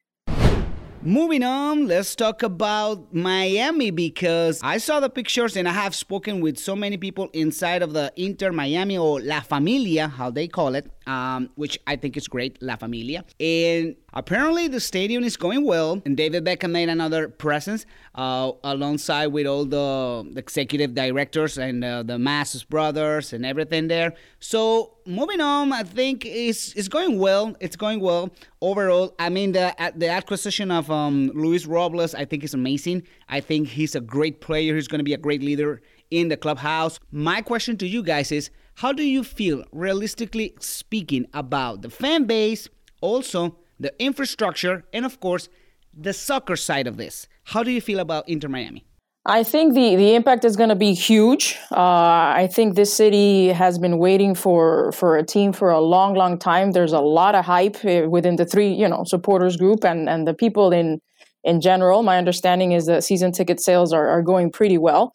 Moving 1.03 1.45
on, 1.45 1.87
let's 1.87 2.17
talk 2.17 2.43
about 2.43 3.15
Miami 3.15 3.93
because 3.93 4.61
I 4.65 4.79
saw 4.79 4.99
the 4.99 5.09
pictures 5.09 5.57
and 5.57 5.69
I 5.69 5.73
have 5.73 5.95
spoken 5.95 6.41
with 6.41 6.59
so 6.59 6.75
many 6.75 6.97
people 6.97 7.31
inside 7.33 7.83
of 7.83 7.93
the 7.93 8.13
Inter 8.17 8.51
Miami 8.51 8.99
or 8.99 9.21
La 9.21 9.41
Familia, 9.41 10.09
how 10.09 10.31
they 10.31 10.49
call 10.49 10.75
it, 10.75 10.91
um, 11.07 11.51
which 11.55 11.79
I 11.87 11.95
think 11.95 12.17
is 12.17 12.27
great, 12.27 12.61
La 12.61 12.75
Familia. 12.75 13.25
And 13.39 13.95
apparently 14.13 14.67
the 14.67 14.81
stadium 14.81 15.23
is 15.23 15.37
going 15.37 15.65
well, 15.65 16.03
and 16.05 16.17
David 16.17 16.45
Beckham 16.45 16.73
made 16.73 16.89
another 16.89 17.29
presence 17.29 17.87
uh, 18.17 18.51
alongside 18.65 19.29
with 19.29 19.47
all 19.47 19.65
the 19.65 20.33
executive 20.37 20.95
directors 20.95 21.59
and 21.59 21.85
uh, 21.85 22.03
the 22.03 22.19
Masses 22.19 22.65
brothers 22.65 23.33
and 23.33 23.47
everything 23.47 23.87
there. 23.87 24.15
So 24.41 24.98
moving 25.09 25.41
on, 25.41 25.73
I 25.73 25.83
think 25.83 26.25
it's 26.25 26.75
it's 26.75 26.89
going 26.89 27.19
well. 27.19 27.57
It's 27.61 27.77
going 27.77 28.01
well 28.01 28.31
overall. 28.61 29.15
I 29.19 29.31
mean, 29.31 29.53
the 29.53 29.75
the 29.97 30.09
acquisition 30.09 30.71
of 30.71 30.91
um, 30.91 31.33
Luis 31.35 31.67
Robles, 31.67 32.15
I 32.15 32.25
think 32.25 32.45
is 32.45 32.55
amazing. 32.55 33.03
I 33.29 33.41
think 33.41 33.69
he's 33.69 33.95
a 33.95 34.01
great 34.01 34.41
player. 34.41 34.75
He's 34.75 34.89
going 34.89 35.01
to 35.01 35.05
be 35.05 35.15
a 35.15 35.19
great 35.19 35.43
leader 35.43 35.81
in 36.11 36.29
the 36.29 36.37
clubhouse. 36.37 37.01
My 37.11 37.43
question 37.43 37.77
to 37.79 37.87
you 37.87 38.03
guys 38.03 38.31
is, 38.31 38.51
how 38.77 38.93
do 38.93 39.03
you 39.03 39.25
feel, 39.25 39.65
realistically 39.73 40.55
speaking, 40.61 41.27
about 41.35 41.83
the 41.83 41.91
fan 41.91 42.25
base, 42.25 42.69
also 43.01 43.57
the 43.81 43.93
infrastructure, 43.99 44.85
and 44.93 45.05
of 45.05 45.21
course, 45.21 45.49
the 45.93 46.13
soccer 46.13 46.57
side 46.57 46.87
of 46.87 46.97
this? 46.97 47.27
How 47.45 47.63
do 47.63 47.71
you 47.71 47.81
feel 47.81 47.99
about 47.99 48.29
Inter 48.29 48.49
Miami? 48.49 48.85
I 49.29 49.43
think 49.45 49.75
the, 49.75 49.95
the 49.95 50.15
impact 50.15 50.47
is 50.47 50.57
going 50.57 50.71
to 50.71 50.75
be 50.75 50.95
huge. 50.95 51.59
Uh, 51.71 52.33
I 52.35 52.49
think 52.51 52.77
this 52.77 52.93
city 52.93 53.49
has 53.49 53.79
been 53.79 53.99
waiting 53.99 54.35
for, 54.35 54.91
for 54.93 55.19
a 55.19 55.23
team 55.23 55.53
for 55.53 55.69
a 55.69 55.81
long, 55.81 56.15
long 56.15 56.39
time. 56.39 56.73
There's 56.73 56.95
a 56.95 57.01
lot 57.01 57.35
of 57.35 57.45
hype 57.45 57.85
eh, 57.85 58.07
within 58.07 58.37
the 58.37 58.47
three, 58.47 58.73
you 58.73 58.89
know, 58.89 59.05
supporters 59.05 59.59
group 59.59 59.85
and, 59.85 60.09
and 60.09 60.27
the 60.27 60.33
people 60.33 60.73
in 60.73 61.01
in 61.45 61.61
general. 61.61 62.03
My 62.03 62.17
understanding 62.17 62.73
is 62.73 62.87
that 62.87 63.05
season 63.05 63.33
ticket 63.33 63.61
sales 63.61 63.93
are, 63.93 64.09
are 64.09 64.23
going 64.23 64.51
pretty 64.51 64.79
well. 64.79 65.13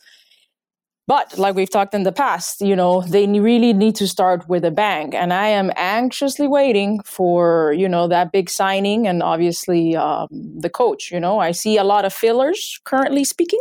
But 1.06 1.38
like 1.38 1.56
we've 1.56 1.70
talked 1.70 1.94
in 1.94 2.04
the 2.04 2.14
past, 2.14 2.62
you 2.62 2.78
know, 2.78 3.02
they 3.02 3.28
really 3.28 3.74
need 3.74 3.96
to 3.96 4.08
start 4.08 4.48
with 4.48 4.64
a 4.64 4.72
bang. 4.72 5.14
And 5.14 5.34
I 5.34 5.48
am 5.48 5.70
anxiously 5.76 6.48
waiting 6.48 7.02
for, 7.04 7.74
you 7.74 7.90
know, 7.90 8.08
that 8.08 8.32
big 8.32 8.50
signing 8.50 9.06
and 9.06 9.22
obviously 9.22 9.98
um, 9.98 10.28
the 10.32 10.70
coach. 10.70 11.12
You 11.12 11.20
know, 11.20 11.40
I 11.40 11.52
see 11.52 11.78
a 11.78 11.84
lot 11.84 12.06
of 12.06 12.14
fillers 12.14 12.80
currently 12.86 13.26
speaking. 13.26 13.60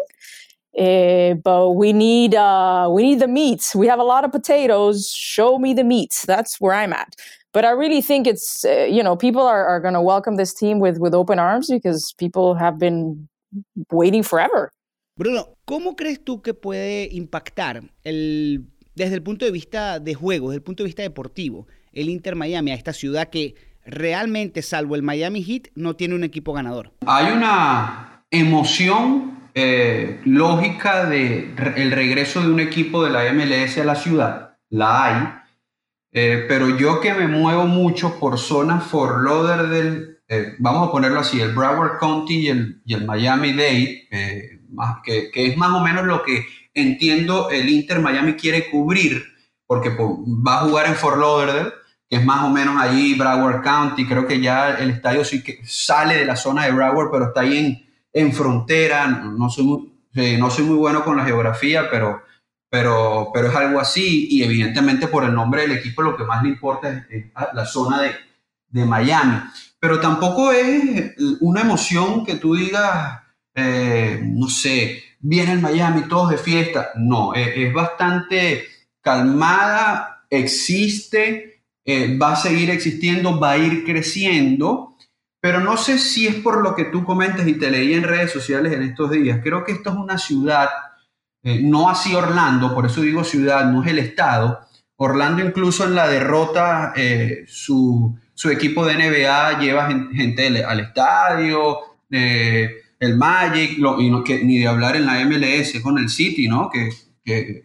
Uh, 0.78 1.34
but 1.34 1.72
we 1.72 1.92
need 1.92 2.34
uh, 2.34 2.88
we 2.90 3.02
need 3.02 3.20
the 3.20 3.28
meat. 3.28 3.72
We 3.74 3.86
have 3.88 3.98
a 3.98 4.04
lot 4.04 4.24
of 4.24 4.32
potatoes. 4.32 5.12
Show 5.14 5.58
me 5.58 5.74
the 5.74 5.84
meat. 5.84 6.24
That's 6.26 6.60
where 6.60 6.72
I'm 6.72 6.92
at. 6.92 7.14
But 7.52 7.66
I 7.66 7.72
really 7.72 8.00
think 8.00 8.26
it's 8.26 8.64
uh, 8.64 8.86
you 8.88 9.02
know 9.02 9.14
people 9.14 9.42
are, 9.42 9.66
are 9.66 9.80
going 9.80 9.94
to 9.94 10.00
welcome 10.00 10.36
this 10.36 10.54
team 10.54 10.80
with 10.80 10.98
with 10.98 11.14
open 11.14 11.38
arms 11.38 11.68
because 11.68 12.14
people 12.16 12.54
have 12.54 12.78
been 12.78 13.28
waiting 13.90 14.22
forever. 14.22 14.72
Bruno, 15.14 15.58
¿cómo 15.66 15.94
crees 15.94 16.24
tú 16.24 16.40
que 16.40 16.54
puede 16.54 17.08
impactar 17.12 17.82
el, 18.02 18.64
desde 18.94 19.14
el 19.14 19.22
punto 19.22 19.44
de 19.44 19.50
vista 19.50 20.00
de 20.00 20.14
juego, 20.14 20.48
desde 20.48 20.56
el 20.56 20.62
punto 20.62 20.82
de 20.82 20.86
vista 20.86 21.02
deportivo, 21.02 21.66
el 21.92 22.08
Inter 22.08 22.34
Miami 22.34 22.70
a 22.70 22.74
esta 22.74 22.94
ciudad 22.94 23.28
que 23.28 23.54
realmente, 23.84 24.62
salvo 24.62 24.94
el 24.94 25.02
Miami 25.02 25.44
Heat, 25.44 25.68
no 25.74 25.96
tiene 25.96 26.14
un 26.14 26.24
equipo 26.24 26.54
ganador? 26.54 26.92
Hay 27.06 27.30
una 27.30 28.24
emoción 28.30 29.41
eh, 29.54 30.20
lógica 30.24 31.06
de 31.06 31.54
el 31.76 31.90
regreso 31.90 32.40
de 32.40 32.52
un 32.52 32.60
equipo 32.60 33.04
de 33.04 33.10
la 33.10 33.30
MLS 33.32 33.78
a 33.78 33.84
la 33.84 33.94
ciudad, 33.94 34.56
la 34.70 35.04
hay, 35.04 35.28
eh, 36.12 36.46
pero 36.48 36.76
yo 36.76 37.00
que 37.00 37.12
me 37.14 37.28
muevo 37.28 37.66
mucho 37.66 38.18
por 38.18 38.38
zonas 38.38 38.84
for 38.84 39.20
loader 39.22 39.68
del, 39.68 40.18
eh, 40.28 40.54
vamos 40.58 40.88
a 40.88 40.92
ponerlo 40.92 41.20
así, 41.20 41.40
el 41.40 41.54
Broward 41.54 41.98
County 41.98 42.34
y 42.34 42.48
el, 42.48 42.82
y 42.84 42.94
el 42.94 43.04
Miami-Dade, 43.04 44.08
que, 45.04 45.30
que, 45.30 45.46
es 45.46 45.56
más 45.56 45.72
o 45.72 45.80
menos 45.80 46.06
lo 46.06 46.22
que 46.22 46.46
entiendo 46.74 47.50
el 47.50 47.68
Inter 47.68 48.00
Miami 48.00 48.34
quiere 48.34 48.70
cubrir, 48.70 49.22
porque 49.66 49.90
pues, 49.90 50.08
va 50.08 50.60
a 50.60 50.64
jugar 50.64 50.86
en 50.86 50.94
Fort 50.94 51.18
Lauderdale, 51.18 51.72
que 52.08 52.16
es 52.16 52.24
más 52.24 52.44
o 52.44 52.50
menos 52.50 52.76
allí 52.80 53.14
Broward 53.14 53.62
County, 53.62 54.06
creo 54.06 54.26
que 54.26 54.40
ya 54.40 54.74
el 54.76 54.90
estadio 54.90 55.24
sí 55.24 55.42
que 55.42 55.60
sale 55.64 56.16
de 56.16 56.26
la 56.26 56.36
zona 56.36 56.64
de 56.66 56.72
Broward, 56.72 57.10
pero 57.10 57.26
está 57.26 57.40
ahí 57.40 57.56
en 57.58 57.91
en 58.12 58.32
frontera, 58.32 59.06
no 59.06 59.48
soy 59.48 59.64
muy, 59.64 60.38
no 60.38 60.50
soy 60.50 60.64
muy 60.64 60.76
bueno 60.76 61.04
con 61.04 61.16
la 61.16 61.24
geografía, 61.24 61.88
pero, 61.90 62.22
pero, 62.70 63.30
pero 63.32 63.48
es 63.48 63.54
algo 63.54 63.80
así 63.80 64.28
y 64.30 64.42
evidentemente 64.42 65.06
por 65.06 65.24
el 65.24 65.34
nombre 65.34 65.62
del 65.62 65.72
equipo 65.72 66.02
lo 66.02 66.16
que 66.16 66.24
más 66.24 66.42
le 66.42 66.50
importa 66.50 67.06
es, 67.08 67.26
la 67.52 67.64
zona 67.64 68.02
de, 68.02 68.10
de, 68.68 68.84
Miami. 68.84 69.40
Pero 69.78 70.00
tampoco 70.00 70.52
es 70.52 71.14
una 71.40 71.62
emoción 71.62 72.24
que 72.24 72.36
tú 72.36 72.54
digas, 72.54 73.20
eh, 73.54 74.20
no 74.22 74.48
sé, 74.48 75.02
viene 75.20 75.52
el 75.52 75.60
Miami, 75.60 76.02
todos 76.08 76.30
de 76.30 76.38
fiesta. 76.38 76.90
No, 76.96 77.34
es, 77.34 77.72
bastante 77.72 78.64
calmada, 79.00 80.24
existe, 80.30 81.62
eh, 81.84 82.16
va 82.16 82.32
a 82.32 82.36
seguir 82.36 82.70
existiendo, 82.70 83.38
va 83.40 83.52
a 83.52 83.58
ir 83.58 83.84
creciendo 83.84 84.91
pero 85.42 85.58
no 85.58 85.76
sé 85.76 85.98
si 85.98 86.28
es 86.28 86.36
por 86.36 86.62
lo 86.62 86.76
que 86.76 86.84
tú 86.84 87.04
comentas 87.04 87.48
y 87.48 87.54
te 87.54 87.68
leí 87.68 87.94
en 87.94 88.04
redes 88.04 88.30
sociales 88.30 88.72
en 88.72 88.84
estos 88.84 89.10
días. 89.10 89.40
Creo 89.42 89.64
que 89.64 89.72
esto 89.72 89.90
es 89.90 89.96
una 89.96 90.16
ciudad, 90.16 90.68
eh, 91.42 91.60
no 91.60 91.90
así 91.90 92.14
Orlando, 92.14 92.72
por 92.72 92.86
eso 92.86 93.00
digo 93.00 93.24
ciudad, 93.24 93.68
no 93.68 93.82
es 93.82 93.90
el 93.90 93.98
estado. 93.98 94.60
Orlando 94.94 95.44
incluso 95.44 95.84
en 95.84 95.96
la 95.96 96.06
derrota, 96.06 96.92
eh, 96.94 97.44
su, 97.48 98.16
equipo 98.52 98.86
de 98.86 98.94
NBA 98.94 99.58
lleva 99.58 99.88
gente 100.14 100.64
al 100.64 100.78
estadio, 100.78 101.78
eh, 102.08 102.70
el 103.00 103.16
Magic, 103.16 103.78
no, 103.78 104.22
que, 104.22 104.44
ni 104.44 104.60
de 104.60 104.68
hablar 104.68 104.94
en 104.94 105.06
la 105.06 105.24
MLS 105.24 105.80
con 105.82 105.98
el 105.98 106.08
City, 106.08 106.46
¿no? 106.46 106.70
Que, 106.70 106.88
que 107.24 107.64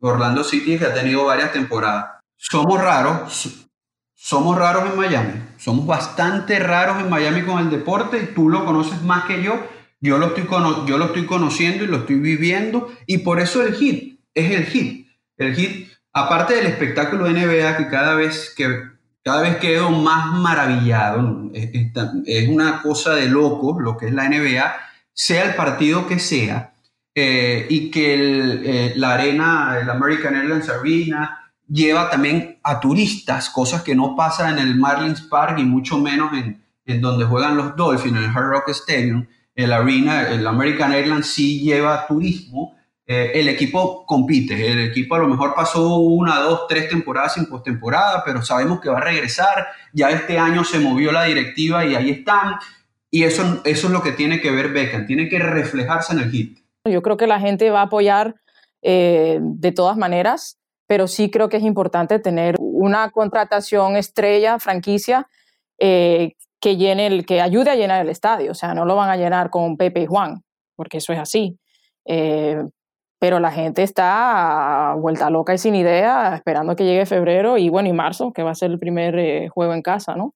Orlando 0.00 0.42
City 0.42 0.78
que 0.78 0.86
ha 0.86 0.94
tenido 0.94 1.26
varias 1.26 1.52
temporadas. 1.52 2.18
Somos 2.36 2.80
raros, 2.80 3.68
somos 4.22 4.56
raros 4.56 4.88
en 4.88 4.96
Miami. 4.96 5.32
Somos 5.56 5.84
bastante 5.84 6.60
raros 6.60 7.02
en 7.02 7.10
Miami 7.10 7.42
con 7.42 7.58
el 7.58 7.70
deporte 7.70 8.18
y 8.22 8.32
tú 8.32 8.48
lo 8.48 8.64
conoces 8.64 9.02
más 9.02 9.24
que 9.24 9.42
yo. 9.42 9.66
Yo 10.00 10.16
lo 10.16 10.28
estoy, 10.28 10.46
yo 10.86 10.96
lo 10.96 11.06
estoy 11.06 11.26
conociendo 11.26 11.82
y 11.82 11.88
lo 11.88 11.98
estoy 11.98 12.20
viviendo 12.20 12.88
y 13.04 13.18
por 13.18 13.40
eso 13.40 13.62
el 13.62 13.74
hit 13.74 14.20
es 14.32 14.52
el 14.52 14.66
hit. 14.66 15.08
El 15.36 15.56
hit, 15.56 15.88
aparte 16.12 16.54
del 16.54 16.66
espectáculo 16.66 17.24
de 17.24 17.32
NBA 17.32 17.76
que 17.76 17.88
cada 17.88 18.14
vez 18.14 18.54
que 18.56 18.92
cada 19.24 19.42
vez 19.42 19.56
quedo 19.56 19.90
más 19.90 20.38
maravillado, 20.38 21.50
es, 21.52 22.48
una 22.48 22.80
cosa 22.80 23.14
de 23.14 23.28
loco 23.28 23.80
lo 23.80 23.96
que 23.96 24.06
es 24.06 24.12
la 24.12 24.28
NBA, 24.28 24.72
sea 25.12 25.46
el 25.46 25.56
partido 25.56 26.06
que 26.06 26.20
sea, 26.20 26.74
eh, 27.12 27.66
y 27.68 27.90
que 27.90 28.14
eh, 28.14 28.92
la 28.94 29.14
arena, 29.14 29.78
el 29.80 29.90
American 29.90 30.36
Airlines 30.36 30.68
Arena, 30.68 31.41
lleva 31.72 32.10
también 32.10 32.58
a 32.62 32.80
turistas, 32.80 33.48
cosas 33.48 33.82
que 33.82 33.94
no 33.94 34.14
pasan 34.14 34.58
en 34.58 34.68
el 34.68 34.76
Marlins 34.76 35.22
Park 35.22 35.58
y 35.58 35.64
mucho 35.64 35.98
menos 35.98 36.32
en, 36.34 36.62
en 36.84 37.00
donde 37.00 37.24
juegan 37.24 37.56
los 37.56 37.74
Dolphins, 37.74 38.18
en 38.18 38.24
el 38.24 38.30
Hard 38.30 38.50
Rock 38.50 38.68
Stadium. 38.68 39.26
El 39.54 39.72
Arena, 39.72 40.28
el 40.28 40.46
American 40.46 40.92
Airlines 40.92 41.26
sí 41.26 41.60
lleva 41.60 42.06
turismo. 42.06 42.74
Eh, 43.06 43.32
el 43.34 43.48
equipo 43.48 44.06
compite, 44.06 44.70
el 44.70 44.80
equipo 44.80 45.14
a 45.14 45.18
lo 45.18 45.28
mejor 45.28 45.54
pasó 45.54 45.96
una, 45.98 46.38
dos, 46.40 46.66
tres 46.68 46.88
temporadas 46.88 47.34
sin 47.34 47.46
postemporada, 47.46 48.22
pero 48.24 48.42
sabemos 48.42 48.80
que 48.80 48.90
va 48.90 48.98
a 48.98 49.02
regresar. 49.02 49.66
Ya 49.92 50.10
este 50.10 50.38
año 50.38 50.64
se 50.64 50.78
movió 50.78 51.10
la 51.10 51.24
directiva 51.24 51.84
y 51.84 51.94
ahí 51.94 52.10
están. 52.10 52.56
Y 53.10 53.24
eso, 53.24 53.60
eso 53.64 53.86
es 53.86 53.92
lo 53.92 54.02
que 54.02 54.12
tiene 54.12 54.40
que 54.40 54.50
ver 54.50 54.72
Beckham, 54.72 55.06
tiene 55.06 55.28
que 55.28 55.38
reflejarse 55.38 56.12
en 56.12 56.20
el 56.20 56.30
hit. 56.30 56.58
Yo 56.88 57.02
creo 57.02 57.16
que 57.16 57.26
la 57.26 57.40
gente 57.40 57.70
va 57.70 57.80
a 57.80 57.84
apoyar 57.84 58.36
eh, 58.82 59.38
de 59.40 59.72
todas 59.72 59.96
maneras 59.96 60.61
pero 60.86 61.06
sí 61.06 61.30
creo 61.30 61.48
que 61.48 61.56
es 61.56 61.62
importante 61.62 62.18
tener 62.18 62.56
una 62.58 63.10
contratación 63.10 63.96
estrella, 63.96 64.58
franquicia, 64.58 65.28
eh, 65.78 66.34
que, 66.60 66.76
llene 66.76 67.06
el, 67.06 67.26
que 67.26 67.40
ayude 67.40 67.70
a 67.70 67.74
llenar 67.74 68.02
el 68.02 68.10
estadio. 68.10 68.52
O 68.52 68.54
sea, 68.54 68.74
no 68.74 68.84
lo 68.84 68.96
van 68.96 69.10
a 69.10 69.16
llenar 69.16 69.50
con 69.50 69.76
Pepe 69.76 70.02
y 70.02 70.06
Juan, 70.06 70.42
porque 70.76 70.98
eso 70.98 71.12
es 71.12 71.18
así. 71.18 71.58
Eh, 72.04 72.62
pero 73.18 73.38
la 73.38 73.52
gente 73.52 73.84
está 73.84 74.96
vuelta 74.98 75.30
loca 75.30 75.54
y 75.54 75.58
sin 75.58 75.76
idea, 75.76 76.34
esperando 76.34 76.74
que 76.74 76.84
llegue 76.84 77.06
febrero 77.06 77.56
y 77.56 77.68
bueno, 77.68 77.88
y 77.88 77.92
marzo, 77.92 78.32
que 78.32 78.42
va 78.42 78.50
a 78.50 78.54
ser 78.56 78.72
el 78.72 78.80
primer 78.80 79.16
eh, 79.16 79.48
juego 79.48 79.74
en 79.74 79.82
casa, 79.82 80.16
¿no? 80.16 80.34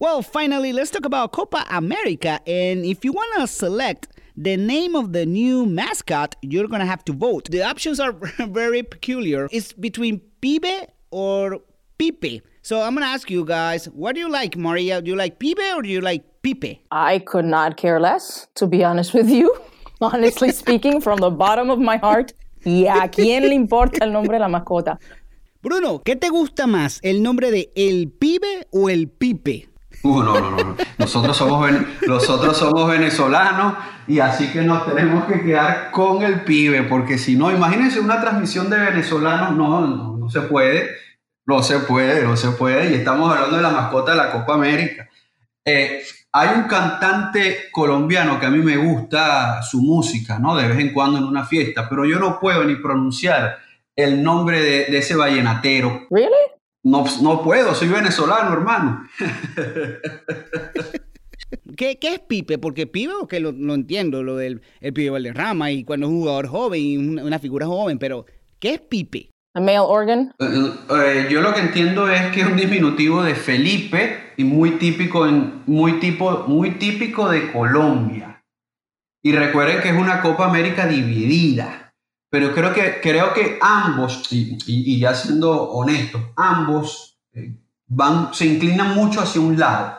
Well, 0.00 0.22
finally, 0.22 0.72
let's 0.72 0.90
talk 0.90 1.04
about 1.04 1.30
Copa 1.32 1.64
America. 1.68 2.40
And 2.46 2.84
if 2.84 3.04
you 3.04 3.12
want 3.12 3.28
to 3.38 3.46
select 3.46 4.13
the 4.36 4.56
name 4.56 4.96
of 4.96 5.12
the 5.12 5.24
new 5.26 5.66
mascot, 5.66 6.36
you're 6.42 6.68
gonna 6.68 6.86
have 6.86 7.04
to 7.04 7.12
vote. 7.12 7.50
The 7.50 7.62
options 7.62 8.00
are 8.00 8.12
very 8.38 8.82
peculiar. 8.82 9.48
It's 9.52 9.72
between 9.72 10.20
Pibe 10.42 10.88
or 11.10 11.60
Pipe. 11.98 12.42
So 12.62 12.80
I'm 12.80 12.94
gonna 12.94 13.06
ask 13.06 13.30
you 13.30 13.44
guys, 13.44 13.86
what 13.86 14.14
do 14.14 14.20
you 14.20 14.30
like, 14.30 14.56
Maria? 14.56 15.00
Do 15.00 15.10
you 15.10 15.16
like 15.16 15.38
Pibe 15.38 15.76
or 15.76 15.82
do 15.82 15.88
you 15.88 16.00
like 16.00 16.24
Pipe? 16.42 16.80
I 16.90 17.20
could 17.20 17.44
not 17.44 17.76
care 17.76 18.00
less, 18.00 18.48
to 18.56 18.66
be 18.66 18.82
honest 18.84 19.14
with 19.14 19.28
you. 19.28 19.54
Honestly 20.00 20.50
speaking, 20.50 21.00
from 21.00 21.18
the 21.18 21.30
bottom 21.30 21.70
of 21.70 21.78
my 21.78 21.96
heart, 21.96 22.32
¿y 22.64 22.86
a 22.86 23.08
quién 23.08 23.48
le 23.48 23.54
importa 23.54 24.04
el 24.04 24.12
nombre 24.12 24.34
de 24.34 24.40
la 24.40 24.48
mascota? 24.48 24.98
Bruno, 25.62 26.02
¿qué 26.04 26.16
te 26.16 26.28
gusta 26.28 26.66
más, 26.66 26.98
el 27.02 27.22
nombre 27.22 27.50
de 27.50 27.72
el 27.74 28.10
pibe 28.10 28.66
o 28.70 28.90
el 28.90 29.08
pipe? 29.08 29.68
Uh, 30.08 30.22
no, 30.22 30.38
no, 30.38 30.50
no. 30.50 30.76
Nosotros 30.98 31.34
somos, 31.34 31.70
nosotros 32.06 32.58
somos 32.58 32.90
venezolanos 32.90 33.74
y 34.06 34.20
así 34.20 34.52
que 34.52 34.60
nos 34.60 34.84
tenemos 34.84 35.24
que 35.24 35.40
quedar 35.40 35.90
con 35.92 36.22
el 36.22 36.42
pibe, 36.42 36.82
porque 36.82 37.16
si 37.16 37.36
no, 37.36 37.50
imagínense 37.50 38.00
una 38.00 38.20
transmisión 38.20 38.68
de 38.68 38.78
venezolanos, 38.78 39.56
no, 39.56 39.80
no, 39.86 40.16
no 40.18 40.28
se 40.28 40.42
puede, 40.42 40.90
no 41.46 41.62
se 41.62 41.78
puede, 41.78 42.22
no 42.22 42.36
se 42.36 42.50
puede. 42.50 42.90
Y 42.90 42.94
estamos 42.96 43.34
hablando 43.34 43.56
de 43.56 43.62
la 43.62 43.70
mascota 43.70 44.10
de 44.10 44.18
la 44.18 44.30
Copa 44.30 44.54
América. 44.54 45.08
Eh, 45.64 46.02
hay 46.32 46.48
un 46.54 46.64
cantante 46.64 47.70
colombiano 47.72 48.38
que 48.38 48.46
a 48.46 48.50
mí 48.50 48.58
me 48.58 48.76
gusta 48.76 49.62
su 49.62 49.80
música, 49.80 50.38
¿no? 50.38 50.54
De 50.54 50.68
vez 50.68 50.78
en 50.80 50.92
cuando 50.92 51.16
en 51.16 51.24
una 51.24 51.46
fiesta, 51.46 51.88
pero 51.88 52.04
yo 52.04 52.18
no 52.18 52.38
puedo 52.38 52.62
ni 52.64 52.76
pronunciar 52.76 53.56
el 53.96 54.22
nombre 54.22 54.60
de, 54.60 54.98
ese 54.98 55.14
vallenatero. 55.14 56.06
¿Really? 56.10 56.34
No, 56.84 57.04
no 57.22 57.42
puedo, 57.42 57.74
soy 57.74 57.88
venezolano, 57.88 58.52
hermano. 58.52 59.08
¿Qué, 61.76 61.98
¿Qué, 61.98 62.14
es 62.14 62.20
Pipe? 62.20 62.58
Porque 62.58 62.86
Pipe, 62.86 63.12
que 63.28 63.40
lo, 63.40 63.52
lo, 63.52 63.74
entiendo, 63.74 64.22
lo 64.22 64.36
del 64.36 64.62
el 64.80 64.92
Pipe 64.92 65.10
Valderrama 65.10 65.70
y 65.70 65.84
cuando 65.84 66.06
es 66.06 66.12
un 66.12 66.20
jugador 66.20 66.46
joven 66.46 66.80
y 66.80 66.96
una, 66.98 67.24
una 67.24 67.38
figura 67.38 67.66
joven, 67.66 67.98
pero 67.98 68.26
¿qué 68.58 68.74
es 68.74 68.80
Pipe? 68.80 69.30
A 69.56 69.60
male 69.60 69.78
organ. 69.78 70.34
Eh, 70.40 70.72
eh, 70.90 71.28
yo 71.30 71.40
lo 71.40 71.54
que 71.54 71.60
entiendo 71.60 72.10
es 72.10 72.32
que 72.32 72.40
es 72.40 72.46
un 72.46 72.56
diminutivo 72.56 73.22
de 73.22 73.36
Felipe 73.36 74.32
y 74.36 74.44
muy 74.44 74.72
típico, 74.72 75.26
en, 75.26 75.62
muy, 75.66 76.00
tipo, 76.00 76.44
muy 76.48 76.72
típico 76.72 77.30
de 77.30 77.52
Colombia. 77.52 78.42
Y 79.22 79.32
recuerden 79.32 79.80
que 79.80 79.90
es 79.90 79.96
una 79.96 80.20
Copa 80.20 80.46
América 80.46 80.86
dividida. 80.86 81.83
Pero 82.34 82.52
creo 82.52 82.74
que, 82.74 83.00
creo 83.00 83.32
que 83.32 83.58
ambos, 83.60 84.26
y, 84.32 84.58
y, 84.66 84.98
ya 84.98 85.14
siendo 85.14 85.52
honesto, 85.70 86.32
ambos 86.34 87.16
eh, 87.32 87.54
van, 87.86 88.34
se 88.34 88.44
inclinan 88.46 88.92
mucho 88.96 89.20
hacia 89.20 89.40
un 89.40 89.56
lado. 89.56 89.96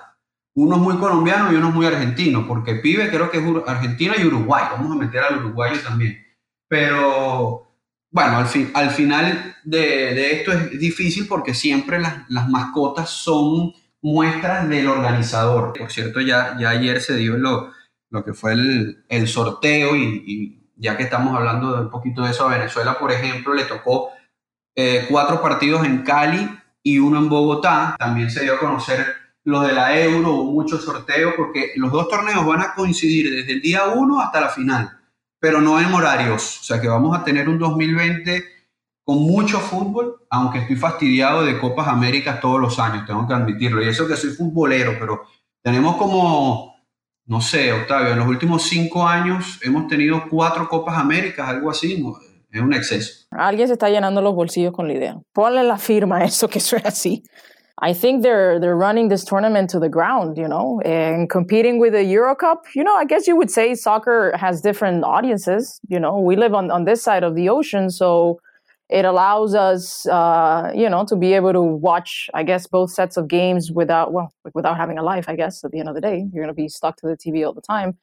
Uno 0.54 0.76
es 0.76 0.82
muy 0.82 0.98
colombiano 0.98 1.50
y 1.50 1.56
uno 1.56 1.70
es 1.70 1.74
muy 1.74 1.86
argentino, 1.86 2.46
porque 2.46 2.76
Pibe 2.76 3.10
creo 3.10 3.32
que 3.32 3.38
es 3.38 3.46
argentino 3.66 4.16
y 4.18 4.26
Uruguay. 4.26 4.66
Vamos 4.70 4.92
a 4.92 5.00
meter 5.00 5.24
al 5.24 5.38
uruguayo 5.46 5.80
también. 5.82 6.26
Pero 6.68 7.70
bueno, 8.12 8.38
al, 8.40 8.48
fin, 8.48 8.70
al 8.74 8.90
final 8.90 9.56
de, 9.64 10.34
esto 10.34 10.52
es 10.52 10.78
difícil 10.78 11.28
porque 11.30 11.54
siempre 11.54 12.02
las, 12.02 12.50
mascotas 12.50 13.12
son 13.12 13.72
muestras 14.02 14.68
del 14.68 14.90
organizador. 14.90 15.72
Por 15.72 15.90
cierto, 15.90 16.20
ya, 16.20 16.58
ya 16.60 16.72
ayer 16.72 17.00
se 17.00 17.16
dio 17.16 17.38
lo, 17.38 17.72
lo 18.10 18.26
que 18.26 18.34
fue 18.34 18.52
el, 19.08 19.28
sorteo 19.30 19.96
y, 19.96 20.65
ya 20.76 20.98
que 20.98 21.04
estamos 21.04 21.36
hablando 21.36 21.74
de 21.74 21.82
un 21.82 21.90
poquito 21.90 22.24
de 22.24 22.32
eso 22.32 22.48
a 22.48 22.58
Venezuela, 22.58 22.98
por 23.00 23.12
ejemplo, 23.12 23.54
le 23.54 23.66
tocó 23.66 24.10
eh, 24.76 25.06
cuatro 25.10 25.42
partidos 25.42 25.86
en 25.86 26.04
Cali 26.04 26.50
y 26.84 27.00
uno 27.00 27.20
en 27.20 27.30
Bogotá. 27.30 27.96
También 27.98 28.30
se 28.30 28.44
dio 28.44 28.56
a 28.56 28.60
conocer 28.60 29.06
lo 29.44 29.62
de 29.62 29.74
la 29.74 29.98
Euro, 29.98 30.32
hubo 30.32 30.52
mucho 30.52 30.78
sorteo 30.78 31.34
porque 31.36 31.72
los 31.76 31.92
dos 31.92 32.10
torneos 32.10 32.46
van 32.46 32.62
a 32.62 32.74
coincidir 32.74 33.32
desde 33.32 33.54
el 33.54 33.62
día 33.62 33.86
1 33.86 34.20
hasta 34.20 34.42
la 34.42 34.50
final 34.50 35.00
pero 35.46 35.62
no 35.62 35.80
en 35.80 35.94
horarios. 35.94 36.60
O 36.62 36.64
sea 36.64 36.82
que 36.82 36.88
vamos 36.88 37.16
a 37.16 37.24
tener 37.24 37.48
un 37.48 37.60
2020 37.60 38.44
con 39.04 39.22
mucho 39.22 39.60
fútbol, 39.60 40.26
aunque 40.32 40.58
estoy 40.58 40.76
fastidiado 40.76 41.46
de 41.46 41.60
Copas 41.60 41.88
Américas 41.88 42.40
todos 42.40 42.60
los 42.60 42.80
años, 42.80 43.06
tengo 43.06 43.28
que 43.28 43.36
admitirlo. 43.36 43.84
Y 43.84 43.90
eso 43.90 44.08
que 44.08 44.16
soy 44.16 44.32
futbolero, 44.32 44.96
pero 45.00 45.22
tenemos 45.62 45.98
como, 45.98 46.75
no 47.28 47.42
sé, 47.42 47.74
Octavio, 47.74 48.14
en 48.14 48.20
los 48.20 48.28
últimos 48.28 48.64
cinco 48.64 49.08
años 49.08 49.60
hemos 49.64 49.88
tenido 49.88 50.24
cuatro 50.30 50.68
Copas 50.68 50.98
Américas, 50.98 51.48
algo 51.48 51.70
así, 51.70 52.04
es 52.52 52.62
un 52.62 52.74
exceso. 52.74 53.26
Alguien 53.32 53.68
se 53.68 53.74
está 53.74 53.90
llenando 53.90 54.22
los 54.22 54.36
bolsillos 54.36 54.74
con 54.74 54.88
la 54.88 54.94
idea. 54.94 55.18
Ponle 55.34 55.64
la 55.64 55.78
firma 55.78 56.18
a 56.20 56.26
eso, 56.26 56.48
que 56.48 56.60
eso 56.60 56.78
es 56.78 56.86
así. 56.86 57.24
I 57.82 57.94
think 57.94 58.24
they're 58.24 58.58
they're 58.58 58.78
running 58.78 59.10
this 59.10 59.26
tournament 59.26 59.70
to 59.72 59.80
the 59.82 59.90
ground, 59.90 60.38
you 60.38 60.48
know, 60.48 60.80
and 60.86 61.30
competing 61.30 61.78
with 61.78 61.92
the 61.92 62.04
Euro 62.06 62.34
Cup. 62.34 62.64
You 62.74 62.86
know, 62.86 62.96
I 62.96 63.04
guess 63.04 63.28
you 63.28 63.36
would 63.36 63.52
say 63.52 63.76
soccer 63.76 64.32
has 64.38 64.62
different 64.62 65.04
audiences. 65.04 65.82
You 65.90 66.00
know, 66.00 66.18
we 66.18 66.38
live 66.38 66.54
on 66.54 66.72
on 66.72 66.86
this 66.86 67.04
side 67.04 67.24
of 67.26 67.36
the 67.36 67.50
ocean, 67.50 67.90
so 67.90 68.40
it 68.90 69.06
allows 69.06 69.56
us, 69.56 70.06
uh, 70.08 70.72
you 70.76 70.90
know, 70.90 71.06
to 71.06 71.16
be 71.16 71.34
able 71.34 71.54
to 71.54 71.62
watch, 71.62 72.30
I 72.34 72.44
guess, 72.44 72.68
both 72.68 72.92
sets 72.92 73.18
of 73.18 73.28
games 73.28 73.72
without 73.72 74.14
well, 74.14 74.32
without 74.54 74.78
having 74.78 74.98
a 74.98 75.04
life. 75.04 75.26
I 75.28 75.36
guess 75.36 75.64
at 75.64 75.72
the 75.72 75.80
end 75.80 75.90
of 75.90 75.96
the 75.96 76.02
day, 76.02 76.26
you're 76.32 76.44
going 76.44 76.56
to 76.56 76.62
be 76.62 76.68
stuck 76.68 76.96
to 76.98 77.08
the 77.08 77.18
TV 77.18 77.46
all 77.46 77.54
the 77.54 77.62
time. 77.62 77.98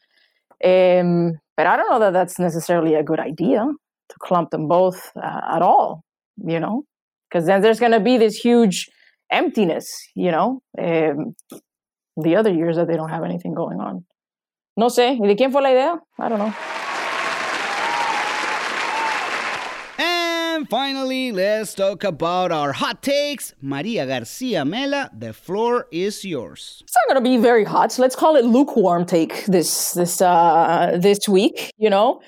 Um, 0.64 1.38
but 1.56 1.66
I 1.66 1.76
don't 1.76 1.90
know 1.90 2.00
that 2.00 2.12
that's 2.12 2.38
necessarily 2.38 2.94
a 2.94 3.02
good 3.02 3.20
idea 3.20 3.66
to 4.08 4.16
clump 4.18 4.50
them 4.50 4.68
both 4.68 5.12
uh, 5.16 5.40
at 5.52 5.62
all. 5.62 6.04
You 6.44 6.58
know, 6.58 6.84
because 7.30 7.46
then 7.46 7.60
there's 7.62 7.78
going 7.78 7.92
to 7.92 8.00
be 8.00 8.18
this 8.18 8.36
huge 8.36 8.88
emptiness, 9.30 9.86
you 10.14 10.30
know, 10.30 10.62
um, 10.78 11.34
the 12.16 12.36
other 12.36 12.52
years 12.52 12.76
that 12.76 12.86
they 12.88 12.96
don't 12.96 13.08
have 13.08 13.24
anything 13.24 13.54
going 13.54 13.80
on. 13.80 14.04
No 14.76 14.88
sé, 14.88 15.18
¿y 15.20 15.26
de 15.26 15.36
quién 15.36 15.52
fue 15.52 15.60
la 15.62 15.70
idea? 15.70 16.00
I 16.18 16.28
don't 16.28 16.38
know. 16.38 16.54
And 19.98 20.61
finally, 20.72 21.32
let's 21.32 21.74
talk 21.74 22.02
about 22.02 22.50
our 22.50 22.72
hot 22.72 23.02
takes. 23.02 23.52
Maria 23.60 24.06
Garcia 24.06 24.64
Mela, 24.64 25.10
the 25.12 25.34
floor 25.34 25.86
is 25.92 26.24
yours. 26.24 26.80
It's 26.84 26.96
not 26.96 27.12
going 27.12 27.22
to 27.22 27.30
be 27.30 27.36
very 27.36 27.62
hot. 27.62 27.98
Let's 27.98 28.16
call 28.16 28.36
it 28.36 28.46
lukewarm 28.46 29.04
take 29.04 29.44
this 29.44 29.92
this 29.92 30.22
uh, 30.22 30.96
this 30.98 31.28
week. 31.28 31.70
You 31.76 31.90
know, 31.90 32.22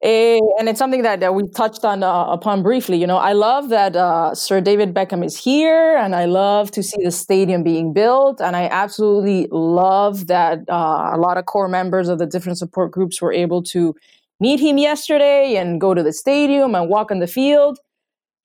Eh, 0.00 0.38
and 0.60 0.68
it's 0.68 0.78
something 0.78 1.02
that, 1.02 1.18
that 1.18 1.34
we 1.34 1.48
touched 1.48 1.84
on 1.84 2.04
uh, 2.04 2.26
upon 2.26 2.62
briefly. 2.62 2.98
You 2.98 3.08
know, 3.08 3.16
I 3.16 3.32
love 3.32 3.68
that 3.70 3.96
uh, 3.96 4.32
Sir 4.32 4.60
David 4.60 4.94
Beckham 4.94 5.24
is 5.24 5.36
here, 5.36 5.96
and 5.96 6.14
I 6.14 6.26
love 6.26 6.70
to 6.76 6.84
see 6.84 7.02
the 7.02 7.10
stadium 7.10 7.64
being 7.64 7.92
built. 7.92 8.40
And 8.40 8.54
I 8.54 8.68
absolutely 8.68 9.48
love 9.50 10.28
that 10.28 10.60
uh, 10.68 11.10
a 11.14 11.18
lot 11.18 11.36
of 11.36 11.46
core 11.46 11.66
members 11.66 12.08
of 12.08 12.20
the 12.20 12.26
different 12.26 12.58
support 12.58 12.92
groups 12.92 13.20
were 13.20 13.32
able 13.32 13.60
to 13.74 13.92
meet 14.38 14.60
him 14.60 14.78
yesterday 14.78 15.56
and 15.56 15.80
go 15.80 15.94
to 15.94 16.02
the 16.04 16.12
stadium 16.12 16.76
and 16.76 16.88
walk 16.88 17.10
on 17.10 17.18
the 17.18 17.26
field. 17.26 17.80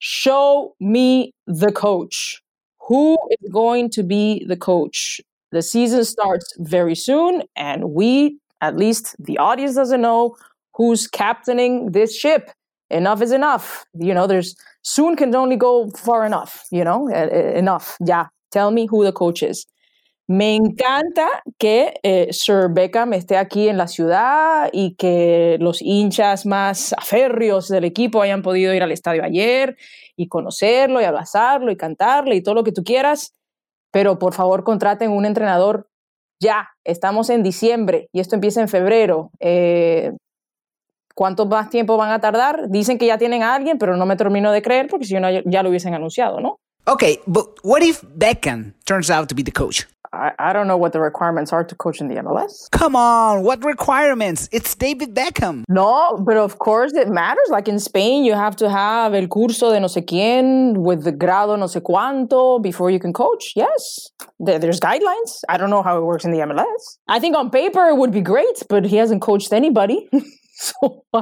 Show 0.06 0.74
me 0.80 1.32
the 1.46 1.72
coach. 1.72 2.42
Who 2.88 3.16
is 3.30 3.50
going 3.50 3.88
to 3.90 4.02
be 4.02 4.44
the 4.46 4.56
coach? 4.56 5.18
The 5.50 5.62
season 5.62 6.04
starts 6.04 6.52
very 6.58 6.94
soon, 6.94 7.44
and 7.56 7.92
we, 7.94 8.38
at 8.60 8.76
least 8.76 9.16
the 9.18 9.38
audience, 9.38 9.76
doesn't 9.76 10.02
know 10.02 10.36
who's 10.74 11.06
captaining 11.06 11.92
this 11.92 12.14
ship. 12.14 12.50
Enough 12.90 13.22
is 13.22 13.32
enough. 13.32 13.86
You 13.94 14.12
know, 14.12 14.26
there's 14.26 14.54
soon 14.82 15.16
can 15.16 15.34
only 15.34 15.56
go 15.56 15.88
far 15.92 16.26
enough, 16.26 16.64
you 16.70 16.84
know, 16.84 17.08
enough. 17.08 17.96
Yeah, 18.04 18.26
tell 18.52 18.70
me 18.72 18.86
who 18.86 19.04
the 19.04 19.12
coach 19.12 19.42
is. 19.42 19.64
Me 20.26 20.54
encanta 20.54 21.28
que 21.58 21.94
eh, 22.02 22.28
Sir 22.32 22.68
Beckham 22.70 23.12
esté 23.12 23.36
aquí 23.36 23.68
en 23.68 23.76
la 23.76 23.88
ciudad 23.88 24.70
y 24.72 24.94
que 24.94 25.58
los 25.60 25.82
hinchas 25.82 26.46
más 26.46 26.94
aférreos 26.94 27.68
del 27.68 27.84
equipo 27.84 28.22
hayan 28.22 28.40
podido 28.40 28.72
ir 28.72 28.82
al 28.82 28.92
estadio 28.92 29.22
ayer 29.22 29.76
y 30.16 30.28
conocerlo 30.28 31.02
y 31.02 31.04
abrazarlo 31.04 31.70
y 31.70 31.76
cantarle 31.76 32.36
y 32.36 32.42
todo 32.42 32.54
lo 32.54 32.64
que 32.64 32.72
tú 32.72 32.84
quieras. 32.84 33.34
Pero 33.92 34.18
por 34.18 34.32
favor 34.32 34.64
contraten 34.64 35.10
un 35.10 35.26
entrenador 35.26 35.88
ya. 36.40 36.70
Estamos 36.84 37.28
en 37.28 37.42
diciembre 37.42 38.08
y 38.10 38.20
esto 38.20 38.34
empieza 38.34 38.62
en 38.62 38.68
febrero. 38.68 39.30
Eh, 39.40 40.12
¿Cuánto 41.14 41.44
más 41.44 41.68
tiempo 41.68 41.98
van 41.98 42.10
a 42.10 42.20
tardar? 42.20 42.70
Dicen 42.70 42.96
que 42.96 43.06
ya 43.06 43.18
tienen 43.18 43.42
a 43.42 43.54
alguien, 43.54 43.78
pero 43.78 43.96
no 43.96 44.06
me 44.06 44.16
termino 44.16 44.52
de 44.52 44.62
creer 44.62 44.88
porque 44.88 45.04
si 45.04 45.14
no 45.14 45.28
ya 45.30 45.62
lo 45.62 45.68
hubiesen 45.68 45.94
anunciado, 45.94 46.40
¿no? 46.40 46.56
Okay, 46.86 47.20
but 47.26 47.60
what 47.62 47.82
if 47.82 48.02
Beckham 48.16 48.74
turns 48.84 49.10
out 49.10 49.28
to 49.28 49.34
be 49.34 49.42
the 49.42 49.52
coach? 49.52 49.86
I, 50.14 50.32
I 50.38 50.52
don't 50.52 50.68
know 50.68 50.76
what 50.76 50.92
the 50.92 51.00
requirements 51.00 51.52
are 51.52 51.64
to 51.64 51.74
coach 51.74 52.00
in 52.00 52.08
the 52.08 52.16
MLS. 52.16 52.70
Come 52.70 52.94
on, 52.94 53.42
what 53.42 53.64
requirements? 53.64 54.48
It's 54.52 54.74
David 54.74 55.14
Beckham. 55.14 55.64
No, 55.68 56.16
but 56.18 56.36
of 56.36 56.58
course 56.58 56.92
it 56.94 57.08
matters. 57.08 57.48
Like 57.50 57.68
in 57.68 57.78
Spain, 57.78 58.24
you 58.24 58.34
have 58.34 58.56
to 58.56 58.70
have 58.70 59.14
el 59.14 59.26
curso 59.26 59.72
de 59.72 59.80
no 59.80 59.88
sé 59.88 60.04
quién 60.06 60.78
with 60.78 61.04
the 61.04 61.12
grado 61.12 61.56
no 61.56 61.66
sé 61.66 61.80
cuánto 61.82 62.62
before 62.62 62.90
you 62.90 63.00
can 63.00 63.12
coach. 63.12 63.52
Yes, 63.56 64.10
there's 64.38 64.80
guidelines. 64.80 65.42
I 65.48 65.56
don't 65.56 65.70
know 65.70 65.82
how 65.82 65.98
it 65.98 66.04
works 66.04 66.24
in 66.24 66.30
the 66.30 66.38
MLS. 66.38 66.98
I 67.08 67.18
think 67.18 67.36
on 67.36 67.50
paper 67.50 67.88
it 67.88 67.96
would 67.96 68.12
be 68.12 68.20
great, 68.20 68.62
but 68.68 68.84
he 68.84 68.96
hasn't 68.96 69.22
coached 69.22 69.52
anybody. 69.52 70.08
So 70.54 71.04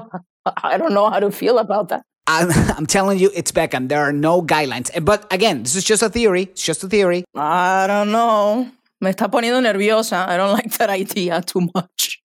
I 0.62 0.76
don't 0.76 0.92
know 0.92 1.08
how 1.10 1.18
to 1.20 1.30
feel 1.30 1.58
about 1.58 1.88
that. 1.88 2.04
I'm, 2.26 2.50
I'm, 2.76 2.86
telling 2.86 3.18
you, 3.18 3.30
it's 3.34 3.52
Beckham. 3.52 3.88
There 3.88 4.00
are 4.00 4.12
no 4.12 4.42
guidelines. 4.42 4.90
But 5.04 5.32
again, 5.32 5.62
this 5.62 5.74
is 5.74 5.84
just 5.84 6.02
a 6.02 6.08
theory. 6.08 6.42
It's 6.42 6.62
just 6.62 6.84
a 6.84 6.88
theory. 6.88 7.24
I 7.34 7.86
don't 7.86 8.12
know. 8.12 8.70
Me 9.02 9.10
está 9.10 9.28
poniendo 9.28 9.60
nerviosa. 9.60 10.28
I 10.32 10.36
don't 10.36 10.52
like 10.52 10.70
that 10.78 10.96
idea 10.96 11.42
too 11.42 11.60
much. 11.60 12.20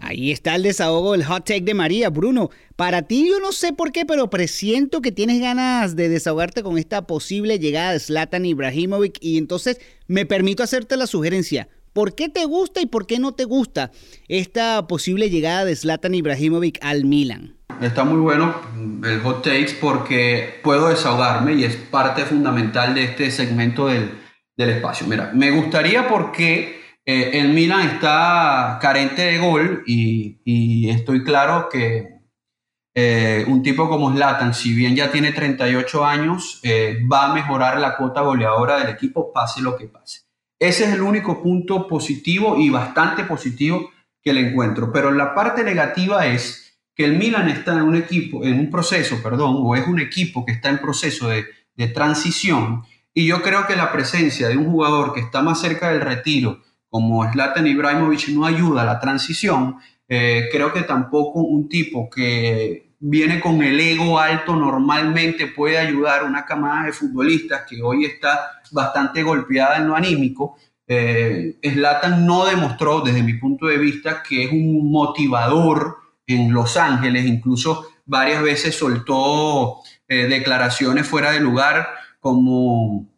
Ahí 0.00 0.30
está 0.30 0.54
el 0.54 0.62
desahogo, 0.62 1.16
el 1.16 1.24
hot 1.24 1.44
take 1.44 1.62
de 1.62 1.74
María. 1.74 2.08
Bruno, 2.08 2.50
para 2.76 3.02
ti 3.02 3.26
yo 3.28 3.40
no 3.40 3.50
sé 3.50 3.72
por 3.72 3.90
qué, 3.90 4.06
pero 4.06 4.30
presiento 4.30 5.02
que 5.02 5.10
tienes 5.10 5.40
ganas 5.40 5.96
de 5.96 6.08
desahogarte 6.08 6.62
con 6.62 6.78
esta 6.78 7.04
posible 7.04 7.58
llegada 7.58 7.90
de 7.90 7.98
Zlatan 7.98 8.46
Ibrahimovic 8.46 9.18
y 9.20 9.38
entonces 9.38 9.80
me 10.06 10.24
permito 10.24 10.62
hacerte 10.62 10.96
la 10.96 11.08
sugerencia. 11.08 11.68
¿Por 11.92 12.14
qué 12.14 12.28
te 12.28 12.44
gusta 12.44 12.80
y 12.80 12.86
por 12.86 13.08
qué 13.08 13.18
no 13.18 13.32
te 13.32 13.42
gusta 13.42 13.90
esta 14.28 14.86
posible 14.86 15.30
llegada 15.30 15.64
de 15.64 15.74
Zlatan 15.74 16.14
Ibrahimovic 16.14 16.78
al 16.80 17.06
Milan? 17.06 17.56
Está 17.80 18.04
muy 18.04 18.20
bueno 18.20 18.54
el 19.04 19.20
hot 19.20 19.42
takes 19.42 19.76
porque 19.80 20.60
puedo 20.62 20.90
desahogarme 20.90 21.54
y 21.54 21.64
es 21.64 21.74
parte 21.74 22.22
fundamental 22.22 22.94
de 22.94 23.02
este 23.04 23.32
segmento 23.32 23.88
del, 23.88 24.27
del 24.58 24.70
espacio. 24.70 25.06
Mira, 25.06 25.30
me 25.32 25.52
gustaría 25.52 26.08
porque 26.08 26.80
eh, 27.06 27.30
el 27.34 27.50
Milan 27.50 27.88
está 27.88 28.78
carente 28.82 29.22
de 29.22 29.38
gol 29.38 29.84
y, 29.86 30.90
estoy 30.90 31.22
claro 31.22 31.68
que 31.70 32.18
eh, 32.94 33.44
un 33.46 33.62
tipo 33.62 33.88
como 33.88 34.12
Zlatan, 34.12 34.52
si 34.52 34.74
bien 34.74 34.96
ya 34.96 35.12
tiene 35.12 35.32
38 35.32 36.04
años, 36.04 36.60
eh, 36.64 36.98
va 37.10 37.30
a 37.30 37.34
mejorar 37.34 37.78
la 37.78 37.96
cuota 37.96 38.22
goleadora 38.22 38.80
del 38.80 38.88
equipo, 38.88 39.32
pase 39.32 39.62
lo 39.62 39.76
que 39.76 39.86
pase. 39.86 40.22
Ese 40.58 40.84
es 40.84 40.94
el 40.94 41.02
único 41.02 41.40
punto 41.40 41.86
positivo 41.86 42.56
y 42.58 42.68
bastante 42.68 43.22
positivo 43.22 43.90
que 44.20 44.32
le 44.32 44.40
encuentro. 44.40 44.92
Pero 44.92 45.12
la 45.12 45.36
parte 45.36 45.62
negativa 45.62 46.26
es 46.26 46.80
que 46.96 47.04
el 47.04 47.16
Milan 47.16 47.48
está 47.48 47.74
en 47.74 47.82
un 47.82 47.94
equipo, 47.94 48.44
en 48.44 48.58
un 48.58 48.70
proceso, 48.70 49.22
perdón, 49.22 49.54
o 49.60 49.76
es 49.76 49.86
un 49.86 50.00
equipo 50.00 50.44
que 50.44 50.50
está 50.50 50.68
en 50.68 50.78
proceso 50.78 51.28
de, 51.28 51.44
de 51.76 51.86
transición 51.86 52.82
y 53.18 53.26
yo 53.26 53.42
creo 53.42 53.66
que 53.66 53.74
la 53.74 53.90
presencia 53.90 54.46
de 54.46 54.56
un 54.56 54.70
jugador 54.70 55.12
que 55.12 55.18
está 55.18 55.42
más 55.42 55.60
cerca 55.60 55.90
del 55.90 56.02
retiro, 56.02 56.62
como 56.88 57.28
Zlatan 57.28 57.66
Ibrahimovic, 57.66 58.28
no 58.28 58.46
ayuda 58.46 58.82
a 58.82 58.84
la 58.84 59.00
transición. 59.00 59.78
Eh, 60.08 60.48
creo 60.52 60.72
que 60.72 60.82
tampoco 60.82 61.40
un 61.40 61.68
tipo 61.68 62.08
que 62.08 62.92
viene 63.00 63.40
con 63.40 63.60
el 63.60 63.80
ego 63.80 64.20
alto 64.20 64.54
normalmente 64.54 65.48
puede 65.48 65.78
ayudar 65.78 66.20
a 66.20 66.26
una 66.26 66.44
camada 66.44 66.84
de 66.84 66.92
futbolistas 66.92 67.62
que 67.68 67.82
hoy 67.82 68.04
está 68.04 68.60
bastante 68.70 69.24
golpeada 69.24 69.78
en 69.78 69.88
lo 69.88 69.96
anímico. 69.96 70.56
Eh, 70.86 71.58
Zlatan 71.60 72.24
no 72.24 72.46
demostró, 72.46 73.00
desde 73.00 73.24
mi 73.24 73.34
punto 73.34 73.66
de 73.66 73.78
vista, 73.78 74.22
que 74.22 74.44
es 74.44 74.52
un 74.52 74.92
motivador 74.92 75.96
en 76.24 76.52
Los 76.52 76.76
Ángeles, 76.76 77.26
incluso 77.26 77.84
varias 78.06 78.44
veces 78.44 78.76
soltó 78.76 79.78
eh, 80.06 80.28
declaraciones 80.28 81.04
fuera 81.04 81.32
de 81.32 81.40
lugar 81.40 81.88
como 82.28 83.08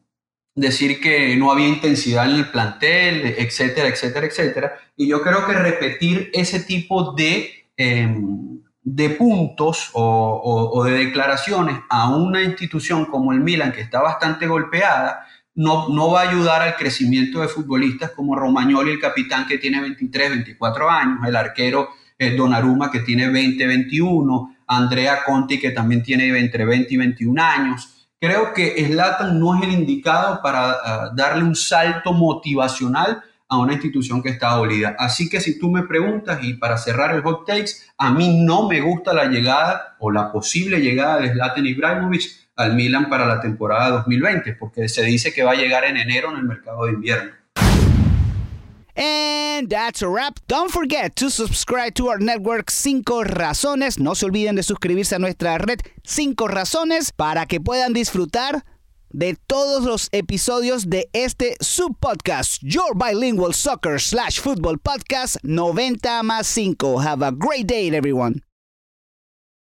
decir 0.55 1.01
que 1.01 1.37
no 1.37 1.51
había 1.51 1.67
intensidad 1.67 2.31
en 2.31 2.37
el 2.37 2.49
plantel, 2.49 3.35
etcétera, 3.39 3.89
etcétera, 3.89 4.27
etcétera. 4.27 4.73
Y 4.97 5.09
yo 5.09 5.21
creo 5.21 5.45
que 5.45 5.53
repetir 5.53 6.31
ese 6.33 6.61
tipo 6.61 7.13
de, 7.15 7.51
em, 7.77 8.61
de 8.83 9.11
puntos 9.11 9.91
o, 9.95 10.85
de 10.85 10.93
declaraciones 10.93 11.77
a 11.89 12.15
una 12.15 12.45
institución 12.45 13.07
como 13.07 13.33
el 13.33 13.41
Milan, 13.41 13.73
que 13.73 13.81
está 13.81 14.01
bastante 14.01 14.47
golpeada, 14.47 15.27
no, 15.57 15.89
no 15.89 16.13
va 16.13 16.21
a 16.21 16.31
ayudar 16.31 16.63
al 16.63 16.77
crecimiento 16.77 17.41
de 17.41 17.49
futbolistas 17.49 18.13
como 18.13 18.37
Romagnoli, 18.37 18.93
el 18.93 19.01
capitán 19.01 19.49
que 19.49 19.59
tiene 19.59 19.81
23, 19.81 20.31
24 20.31 20.89
años, 20.89 21.19
el 21.27 21.35
arquero 21.35 21.89
eh, 22.17 22.37
Donnarumma 22.37 22.93
que 22.93 23.01
tiene 23.01 23.29
20, 23.29 23.67
21, 23.67 24.57
Andrea 24.69 25.25
Conti 25.27 25.59
que 25.59 25.73
también 25.73 26.05
tiene 26.05 26.29
entre 26.39 26.65
20 26.65 26.95
y 26.95 26.97
21 26.97 27.43
años. 27.43 28.00
Creo 28.21 28.53
que 28.53 28.85
Slatan 28.85 29.41
no 29.41 29.57
es 29.57 29.63
el 29.63 29.73
indicado 29.73 30.43
para 30.43 30.73
ah, 30.73 31.11
darle 31.15 31.43
un 31.43 31.57
salto 31.57 32.13
motivacional 32.13 33.23
a 33.49 33.59
una 33.59 33.73
institución 33.73 34.23
que 34.23 34.29
está 34.29 34.51
dolida. 34.51 34.95
Así 34.99 35.31
que 35.31 35.41
si 35.41 35.59
tú 35.59 35.71
me 35.71 35.85
preguntas, 35.85 36.39
y 36.43 36.53
para 36.53 36.77
cerrar 36.77 37.15
el 37.15 37.23
hot 37.23 37.47
takes, 37.47 37.73
a 37.97 38.13
mí 38.13 38.45
no 38.45 38.69
me 38.69 38.83
gusta 38.83 39.15
la 39.15 39.25
llegada 39.25 39.97
o 39.99 40.11
la 40.11 40.31
posible 40.31 40.81
llegada 40.81 41.19
de 41.19 41.33
Zlatan 41.33 41.67
Ibrahimovic 41.67 42.23
al 42.57 42.75
Milan 42.75 43.09
para 43.09 43.25
la 43.25 43.41
temporada 43.41 43.89
2020, 43.91 44.53
porque 44.53 44.91
se 44.91 45.03
dice 45.03 45.33
que 45.33 45.43
va 45.43 45.53
a 45.53 45.57
llegar 45.57 45.85
en 45.85 45.97
enero 45.97 46.31
en 46.31 46.37
el 46.37 46.45
mercado 46.45 46.85
de 46.85 46.93
invierno. 46.93 47.40
And 48.97 49.69
that's 49.69 50.03
a 50.03 50.09
wrap. 50.09 50.39
Don't 50.47 50.71
forget 50.71 51.15
to 51.17 51.31
subscribe 51.31 51.95
to 51.95 52.09
our 52.09 52.19
network 52.19 52.71
5 52.71 53.25
Razones. 53.25 53.99
No 53.99 54.15
se 54.15 54.27
olviden 54.27 54.57
de 54.57 54.63
suscribirse 54.63 55.15
a 55.15 55.19
nuestra 55.19 55.59
red 55.59 55.81
5 56.05 56.49
Razones 56.49 57.13
para 57.13 57.47
que 57.47 57.61
puedan 57.61 57.93
disfrutar 57.93 58.65
de 59.13 59.37
todos 59.47 59.85
los 59.85 60.09
episodios 60.13 60.89
de 60.89 61.09
este 61.13 61.57
subpodcast, 61.61 62.63
Your 62.63 62.95
Bilingual 62.95 63.55
Soccer 63.55 64.01
slash 64.01 64.41
Football 64.41 64.79
Podcast 64.79 65.37
90 65.43 66.23
más 66.23 66.47
5. 66.47 66.99
Have 67.01 67.23
a 67.23 67.33
great 67.33 67.67
day, 67.67 67.89
everyone. 67.95 68.43